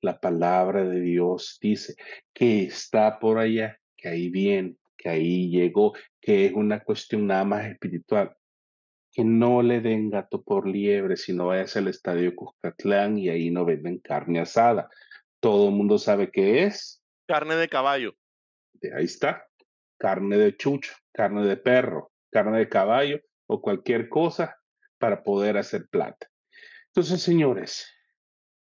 La 0.01 0.19
palabra 0.19 0.85
de 0.85 1.01
Dios 1.01 1.59
dice 1.61 1.95
que 2.33 2.63
está 2.63 3.19
por 3.19 3.39
allá, 3.39 3.79
que 3.97 4.09
ahí 4.09 4.31
viene, 4.31 4.77
que 4.97 5.11
ahí 5.11 5.51
llegó, 5.51 5.93
que 6.21 6.47
es 6.47 6.53
una 6.53 6.83
cuestión 6.83 7.27
nada 7.27 7.45
más 7.45 7.67
espiritual. 7.67 8.35
Que 9.13 9.25
no 9.25 9.61
le 9.63 9.81
den 9.81 10.09
gato 10.09 10.43
por 10.43 10.67
liebre, 10.67 11.17
sino 11.17 11.47
vayas 11.49 11.77
al 11.77 11.89
estadio 11.89 12.35
Cuscatlán 12.35 13.19
y 13.19 13.29
ahí 13.29 13.51
no 13.51 13.65
venden 13.65 13.99
carne 13.99 14.41
asada. 14.41 14.89
Todo 15.41 15.69
el 15.69 15.75
mundo 15.75 15.99
sabe 15.99 16.31
qué 16.31 16.65
es. 16.65 17.00
Carne 17.31 17.55
de 17.55 17.69
caballo. 17.69 18.17
Ahí 18.93 19.05
está. 19.05 19.47
Carne 20.01 20.37
de 20.37 20.57
chucho, 20.57 20.93
carne 21.13 21.47
de 21.47 21.57
perro, 21.57 22.11
carne 22.29 22.59
de 22.59 22.69
caballo 22.69 23.21
o 23.47 23.63
cualquier 23.63 24.09
cosa 24.09 24.57
para 24.99 25.23
poder 25.23 25.57
hacer 25.57 25.87
plata. 25.89 26.27
Entonces, 26.87 27.23
señores, 27.23 27.87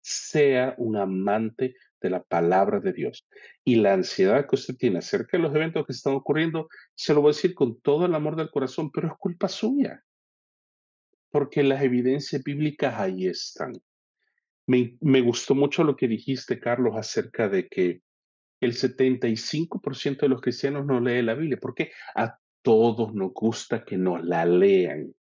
sea 0.01 0.75
un 0.79 0.97
amante 0.97 1.77
de 2.01 2.11
la 2.11 2.25
palabra 2.25 2.81
de 2.81 2.93
Dios. 2.93 3.25
Y 3.65 3.77
la 3.77 3.93
ansiedad 3.93 4.49
que 4.49 4.57
usted 4.57 4.75
tiene 4.75 4.99
acerca 4.99 5.37
de 5.37 5.45
los 5.45 5.55
eventos 5.55 5.87
que 5.87 5.93
están 5.93 6.15
ocurriendo, 6.15 6.69
se 6.97 7.15
lo 7.15 7.21
voy 7.21 7.31
a 7.31 7.37
decir 7.37 7.55
con 7.55 7.81
todo 7.81 8.07
el 8.07 8.17
amor 8.17 8.35
del 8.35 8.51
corazón, 8.51 8.91
pero 8.91 9.07
es 9.07 9.15
culpa 9.17 9.47
suya. 9.47 10.03
Porque 11.31 11.63
las 11.63 11.85
evidencias 11.85 12.43
bíblicas 12.43 12.99
ahí 12.99 13.29
están. 13.29 13.75
Me, 14.67 14.97
me 15.01 15.21
gustó 15.21 15.55
mucho 15.55 15.85
lo 15.85 15.95
que 15.95 16.09
dijiste, 16.09 16.59
Carlos, 16.59 16.97
acerca 16.97 17.49
de 17.49 17.69
que 17.69 18.03
el 18.61 18.73
75% 18.73 20.21
de 20.21 20.29
los 20.29 20.41
cristianos 20.41 20.87
no 20.87 21.01
lee 21.01 21.23
la 21.23 21.35
Biblia. 21.35 21.59
porque 21.61 21.93
A 22.15 22.39
todos 22.63 23.15
nos 23.15 23.33
gusta 23.33 23.85
que 23.85 23.97
nos 23.97 24.25
la 24.25 24.45
lean, 24.45 25.15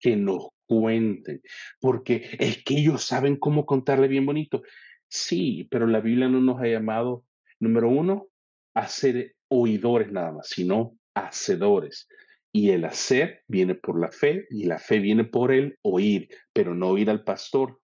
que 0.00 0.16
nos 0.16 0.48
cuenten, 0.66 1.40
porque 1.80 2.36
es 2.38 2.64
que 2.64 2.78
ellos 2.78 3.04
saben 3.04 3.36
cómo 3.36 3.64
contarle 3.64 4.08
bien 4.08 4.26
bonito. 4.26 4.62
Sí, 5.08 5.68
pero 5.70 5.86
la 5.86 6.00
Biblia 6.00 6.28
no 6.28 6.40
nos 6.40 6.60
ha 6.60 6.66
llamado, 6.66 7.24
número 7.60 7.88
uno, 7.88 8.28
a 8.74 8.88
ser 8.88 9.36
oidores 9.48 10.10
nada 10.10 10.32
más, 10.32 10.48
sino 10.48 10.98
hacedores. 11.14 12.08
Y 12.52 12.70
el 12.70 12.84
hacer 12.84 13.42
viene 13.46 13.74
por 13.74 14.00
la 14.00 14.10
fe 14.10 14.46
y 14.50 14.64
la 14.64 14.78
fe 14.78 14.98
viene 14.98 15.24
por 15.24 15.52
el 15.52 15.78
oír, 15.82 16.28
pero 16.52 16.74
no 16.74 16.88
oír 16.88 17.10
al 17.10 17.22
pastor, 17.22 17.80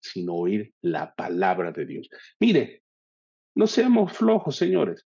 sino 0.00 0.34
oír 0.34 0.72
la 0.82 1.14
palabra 1.14 1.72
de 1.72 1.86
Dios. 1.86 2.08
Mire, 2.40 2.82
no 3.56 3.66
seamos 3.66 4.12
flojos, 4.12 4.56
señores. 4.56 5.06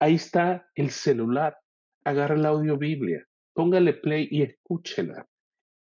Ahí 0.00 0.14
está 0.14 0.68
el 0.74 0.90
celular. 0.90 1.56
Agarra 2.04 2.36
la 2.36 2.50
audio 2.50 2.76
Biblia, 2.76 3.26
póngale 3.54 3.94
play 3.94 4.28
y 4.30 4.42
escúchela. 4.42 5.26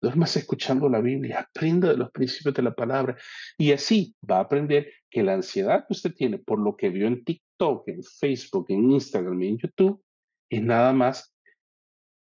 Duermas 0.00 0.37
escuchando 0.37 0.88
la 0.88 1.00
Biblia, 1.00 1.40
aprenda 1.40 1.88
de 1.88 1.96
los 1.96 2.11
principios 2.12 2.55
de 2.55 2.62
la 2.62 2.74
palabra 2.74 3.16
y 3.59 3.72
así 3.72 4.14
va 4.29 4.37
a 4.37 4.42
aprender 4.42 4.90
que 5.11 5.22
la 5.22 5.35
ansiedad 5.35 5.87
que 5.87 5.94
usted 5.94 6.14
tiene 6.14 6.38
por 6.38 6.61
lo 6.61 6.77
que 6.77 6.90
vio 6.90 7.07
en 7.07 7.24
TikTok, 7.24 7.88
en 7.88 8.03
Facebook, 8.03 8.66
en 8.68 8.90
Instagram 8.92 9.42
y 9.42 9.48
en 9.48 9.59
YouTube 9.59 10.03
es 10.50 10.62
nada 10.62 10.92
más 10.92 11.35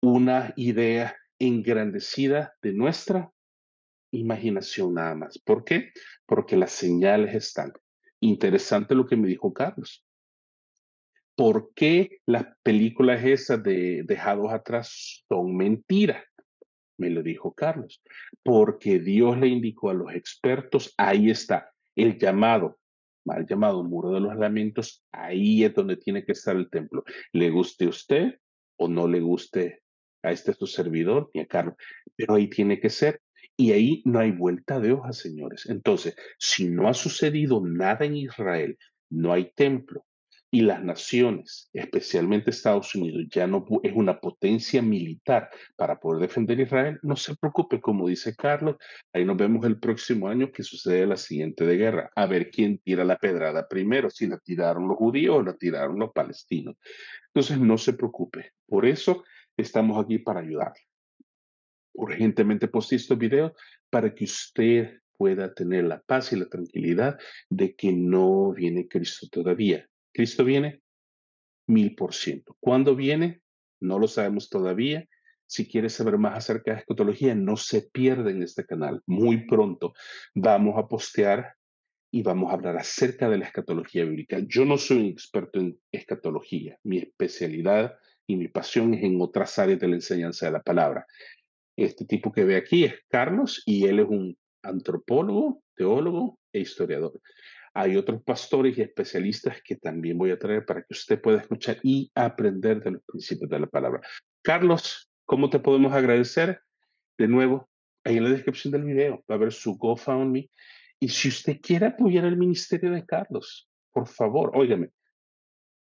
una 0.03 0.53
idea 0.57 1.17
engrandecida 1.39 2.53
de 2.61 2.73
nuestra 2.73 3.31
imaginación 4.13 4.93
nada 4.93 5.15
más. 5.15 5.39
¿Por 5.39 5.63
qué? 5.63 5.91
Porque 6.25 6.55
las 6.55 6.71
señales 6.71 7.33
están. 7.33 7.73
Interesante 8.21 8.95
lo 8.95 9.05
que 9.05 9.17
me 9.17 9.27
dijo 9.27 9.51
Carlos. 9.51 10.05
¿Por 11.35 11.73
qué 11.73 12.19
las 12.27 12.45
películas 12.61 13.23
esas 13.23 13.63
de 13.63 14.03
Dejados 14.03 14.53
atrás 14.53 15.23
son 15.27 15.55
mentiras? 15.55 16.23
Me 16.97 17.09
lo 17.09 17.23
dijo 17.23 17.53
Carlos. 17.53 18.03
Porque 18.43 18.99
Dios 18.99 19.39
le 19.39 19.47
indicó 19.47 19.89
a 19.89 19.95
los 19.95 20.13
expertos, 20.13 20.93
ahí 20.97 21.31
está, 21.31 21.71
el 21.95 22.19
llamado, 22.19 22.77
mal 23.25 23.47
llamado 23.47 23.83
muro 23.83 24.11
de 24.11 24.19
los 24.19 24.35
lamentos, 24.35 25.03
ahí 25.11 25.63
es 25.63 25.73
donde 25.73 25.97
tiene 25.97 26.23
que 26.23 26.33
estar 26.33 26.55
el 26.55 26.69
templo. 26.69 27.03
Le 27.33 27.49
guste 27.49 27.85
a 27.85 27.89
usted 27.89 28.39
o 28.77 28.87
no 28.87 29.07
le 29.07 29.19
guste 29.19 29.81
a 30.23 30.31
este 30.31 30.53
su 30.53 30.67
servidor 30.67 31.31
ni 31.33 31.41
a 31.41 31.47
Carlos, 31.47 31.75
pero 32.15 32.35
ahí 32.35 32.49
tiene 32.49 32.79
que 32.79 32.91
ser. 32.91 33.19
Y 33.61 33.73
ahí 33.73 34.01
no 34.05 34.17
hay 34.17 34.31
vuelta 34.31 34.79
de 34.79 34.91
hoja, 34.91 35.13
señores. 35.13 35.67
Entonces, 35.67 36.15
si 36.39 36.67
no 36.67 36.87
ha 36.87 36.95
sucedido 36.95 37.61
nada 37.63 38.05
en 38.05 38.15
Israel, 38.15 38.75
no 39.11 39.33
hay 39.33 39.51
templo, 39.53 40.03
y 40.49 40.61
las 40.61 40.83
naciones, 40.83 41.69
especialmente 41.71 42.49
Estados 42.49 42.95
Unidos, 42.95 43.27
ya 43.29 43.45
no 43.45 43.63
es 43.83 43.93
una 43.93 44.19
potencia 44.19 44.81
militar 44.81 45.51
para 45.75 45.99
poder 45.99 46.23
defender 46.23 46.59
Israel, 46.59 46.97
no 47.03 47.15
se 47.15 47.35
preocupe, 47.35 47.79
como 47.79 48.07
dice 48.07 48.35
Carlos, 48.35 48.77
ahí 49.13 49.25
nos 49.25 49.37
vemos 49.37 49.63
el 49.67 49.79
próximo 49.79 50.27
año 50.27 50.51
que 50.51 50.63
sucede 50.63 51.05
la 51.05 51.15
siguiente 51.15 51.63
de 51.63 51.77
guerra, 51.77 52.09
a 52.15 52.25
ver 52.25 52.49
quién 52.49 52.79
tira 52.79 53.03
la 53.03 53.19
pedrada 53.19 53.67
primero, 53.67 54.09
si 54.09 54.25
la 54.25 54.39
tiraron 54.39 54.87
los 54.87 54.97
judíos 54.97 55.37
o 55.37 55.43
la 55.43 55.55
tiraron 55.55 55.99
los 55.99 56.11
palestinos. 56.13 56.77
Entonces, 57.27 57.59
no 57.59 57.77
se 57.77 57.93
preocupe, 57.93 58.53
por 58.65 58.87
eso 58.87 59.23
estamos 59.55 60.03
aquí 60.03 60.17
para 60.17 60.39
ayudarle 60.39 60.90
urgentemente 62.01 62.67
poste 62.67 62.95
estos 62.95 63.17
videos 63.17 63.53
para 63.89 64.13
que 64.13 64.25
usted 64.25 64.99
pueda 65.17 65.53
tener 65.53 65.83
la 65.83 66.01
paz 66.01 66.33
y 66.33 66.35
la 66.35 66.47
tranquilidad 66.47 67.19
de 67.49 67.75
que 67.75 67.93
no 67.93 68.51
viene 68.53 68.87
Cristo 68.87 69.27
todavía. 69.31 69.87
Cristo 70.11 70.43
viene 70.43 70.81
mil 71.67 71.95
por 71.95 72.13
ciento. 72.13 72.57
¿Cuándo 72.59 72.95
viene? 72.95 73.41
No 73.79 73.99
lo 73.99 74.07
sabemos 74.07 74.49
todavía. 74.49 75.07
Si 75.45 75.67
quieres 75.67 75.93
saber 75.93 76.17
más 76.17 76.37
acerca 76.37 76.71
de 76.71 76.79
escatología, 76.79 77.35
no 77.35 77.55
se 77.55 77.83
pierda 77.83 78.31
en 78.31 78.41
este 78.41 78.65
canal. 78.65 79.01
Muy 79.05 79.45
pronto 79.45 79.93
vamos 80.33 80.75
a 80.77 80.87
postear 80.87 81.55
y 82.09 82.23
vamos 82.23 82.49
a 82.49 82.55
hablar 82.55 82.77
acerca 82.77 83.29
de 83.29 83.37
la 83.37 83.45
escatología 83.45 84.03
bíblica. 84.05 84.39
Yo 84.47 84.65
no 84.65 84.77
soy 84.77 84.97
un 84.97 85.05
experto 85.05 85.59
en 85.59 85.79
escatología. 85.91 86.77
Mi 86.83 86.97
especialidad 86.97 87.95
y 88.27 88.37
mi 88.37 88.47
pasión 88.47 88.93
es 88.93 89.03
en 89.03 89.21
otras 89.21 89.59
áreas 89.59 89.79
de 89.79 89.87
la 89.87 89.95
enseñanza 89.95 90.47
de 90.47 90.53
la 90.53 90.61
palabra. 90.61 91.05
Este 91.75 92.05
tipo 92.05 92.31
que 92.31 92.45
ve 92.45 92.55
aquí 92.55 92.83
es 92.83 92.95
Carlos 93.09 93.63
y 93.65 93.85
él 93.85 93.99
es 93.99 94.07
un 94.07 94.37
antropólogo, 94.63 95.61
teólogo 95.75 96.37
e 96.53 96.59
historiador. 96.59 97.13
Hay 97.73 97.95
otros 97.95 98.21
pastores 98.23 98.77
y 98.77 98.81
especialistas 98.81 99.61
que 99.63 99.77
también 99.77 100.17
voy 100.17 100.31
a 100.31 100.39
traer 100.39 100.65
para 100.65 100.81
que 100.81 100.93
usted 100.93 101.21
pueda 101.21 101.39
escuchar 101.39 101.77
y 101.83 102.11
aprender 102.15 102.83
de 102.83 102.91
los 102.91 103.03
principios 103.03 103.49
de 103.49 103.59
la 103.59 103.67
palabra. 103.67 104.01
Carlos, 104.43 105.09
¿cómo 105.25 105.49
te 105.49 105.59
podemos 105.59 105.93
agradecer? 105.93 106.59
De 107.17 107.27
nuevo, 107.27 107.69
ahí 108.03 108.17
en 108.17 108.25
la 108.25 108.29
descripción 108.31 108.73
del 108.73 108.83
video 108.83 109.23
va 109.29 109.35
a 109.35 109.39
ver 109.39 109.53
su 109.53 109.77
GoFundMe. 109.77 110.49
Y 110.99 111.07
si 111.07 111.29
usted 111.29 111.59
quiere 111.61 111.87
apoyar 111.87 112.25
el 112.25 112.37
ministerio 112.37 112.91
de 112.91 113.05
Carlos, 113.05 113.69
por 113.93 114.07
favor, 114.07 114.51
óigame, 114.53 114.89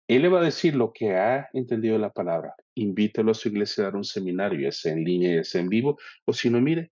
él 0.08 0.22
le 0.22 0.28
va 0.28 0.40
a 0.40 0.44
decir 0.44 0.76
lo 0.76 0.92
que 0.92 1.16
ha 1.16 1.48
entendido 1.52 1.98
la 1.98 2.10
palabra. 2.10 2.54
Invítelo 2.76 3.30
a 3.30 3.34
su 3.34 3.48
iglesia 3.48 3.82
a 3.82 3.86
dar 3.86 3.96
un 3.96 4.04
seminario, 4.04 4.60
ya 4.60 4.72
sea 4.72 4.92
en 4.92 5.04
línea, 5.04 5.36
ya 5.36 5.44
sea 5.44 5.60
en 5.60 5.68
vivo, 5.68 5.98
o 6.24 6.32
si 6.32 6.50
no, 6.50 6.60
mire, 6.60 6.90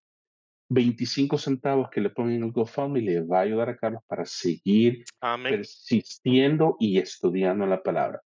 25 0.73 1.39
centavos 1.39 1.91
que 1.91 2.01
le 2.01 2.11
ponen 2.11 2.37
en 2.37 2.45
el 2.45 2.53
GoFundMe 2.53 3.03
le 3.03 3.21
va 3.21 3.41
a 3.41 3.43
ayudar 3.43 3.69
a 3.69 3.77
Carlos 3.77 4.03
para 4.07 4.25
seguir 4.25 5.05
persistiendo 5.21 6.77
y 6.81 6.99
estudiando 6.99 7.67
la 7.67 7.83
palabra. 7.83 8.23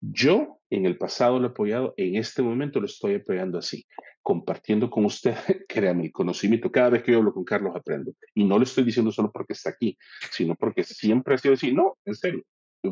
Yo 0.00 0.60
en 0.70 0.86
el 0.86 0.96
pasado 0.96 1.38
lo 1.38 1.48
he 1.48 1.50
apoyado, 1.50 1.94
en 1.96 2.16
este 2.16 2.42
momento 2.42 2.80
lo 2.80 2.86
estoy 2.86 3.16
apoyando 3.16 3.58
así, 3.58 3.84
compartiendo 4.22 4.88
con 4.88 5.04
usted, 5.04 5.34
créame, 5.68 6.06
el 6.06 6.12
conocimiento. 6.12 6.70
Cada 6.70 6.90
vez 6.90 7.02
que 7.02 7.12
yo 7.12 7.18
hablo 7.18 7.34
con 7.34 7.44
Carlos 7.44 7.74
aprendo. 7.74 8.12
Y 8.34 8.44
no 8.44 8.56
lo 8.56 8.64
estoy 8.64 8.84
diciendo 8.84 9.10
solo 9.12 9.30
porque 9.32 9.52
está 9.52 9.70
aquí, 9.70 9.98
sino 10.30 10.54
porque 10.54 10.84
siempre 10.84 11.34
ha 11.34 11.38
sido 11.38 11.54
así. 11.54 11.72
No, 11.72 11.98
en 12.04 12.14
serio, 12.14 12.44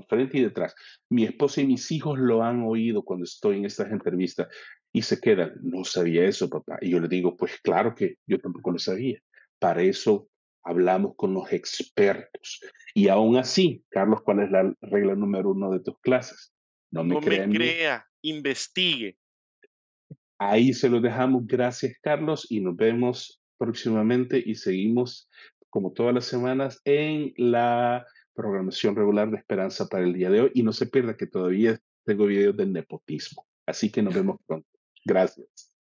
frente 0.09 0.39
y 0.39 0.43
detrás. 0.43 0.75
Mi 1.11 1.25
esposa 1.25 1.61
y 1.61 1.67
mis 1.67 1.91
hijos 1.91 2.19
lo 2.19 2.43
han 2.43 2.63
oído 2.63 3.03
cuando 3.03 3.25
estoy 3.25 3.59
en 3.59 3.65
estas 3.65 3.91
entrevistas 3.91 4.49
y 4.93 5.03
se 5.03 5.21
quedan, 5.21 5.55
no 5.63 5.85
sabía 5.85 6.25
eso, 6.25 6.49
papá. 6.49 6.79
Y 6.81 6.91
yo 6.91 7.01
le 7.01 7.09
digo, 7.09 7.37
pues 7.37 7.61
claro 7.63 7.95
que 7.95 8.17
yo 8.27 8.39
tampoco 8.39 8.73
lo 8.73 8.79
sabía. 8.79 9.21
Para 9.59 9.83
eso 9.83 10.29
hablamos 10.63 11.15
con 11.17 11.35
los 11.35 11.53
expertos. 11.53 12.61
Y 12.95 13.09
aún 13.09 13.37
así, 13.37 13.85
Carlos, 13.91 14.23
¿cuál 14.23 14.41
es 14.41 14.51
la 14.51 14.75
regla 14.81 15.15
número 15.15 15.51
uno 15.51 15.71
de 15.71 15.81
tus 15.81 15.99
clases? 16.01 16.53
No 16.91 17.05
me, 17.05 17.19
crea, 17.21 18.07
investigue. 18.23 19.19
Ahí 20.39 20.73
se 20.73 20.89
lo 20.89 21.01
dejamos. 21.01 21.47
Gracias, 21.47 21.97
Carlos, 22.01 22.47
y 22.51 22.61
nos 22.61 22.77
vemos 22.77 23.43
próximamente 23.59 24.43
y 24.45 24.55
seguimos 24.55 25.29
como 25.71 25.93
todas 25.93 26.15
las 26.15 26.25
semanas 26.25 26.81
en 26.85 27.35
la 27.37 28.07
programación 28.39 28.95
regular 28.95 29.29
de 29.31 29.39
Esperanza 29.39 29.89
para 29.89 30.05
el 30.05 30.15
día 30.15 30.31
de 30.31 30.43
hoy. 30.43 30.51
Y 30.55 30.63
no 30.63 30.73
se 30.73 30.87
pierda 30.87 31.17
que 31.17 31.27
todavía 31.27 31.77
tengo 32.05 32.27
videos 32.27 32.57
de 32.57 32.67
nepotismo. 32.67 33.45
Así 33.67 33.91
que 33.91 34.01
nos 34.01 34.15
vemos 34.15 34.39
pronto. 34.47 34.69
Gracias. 35.05 35.68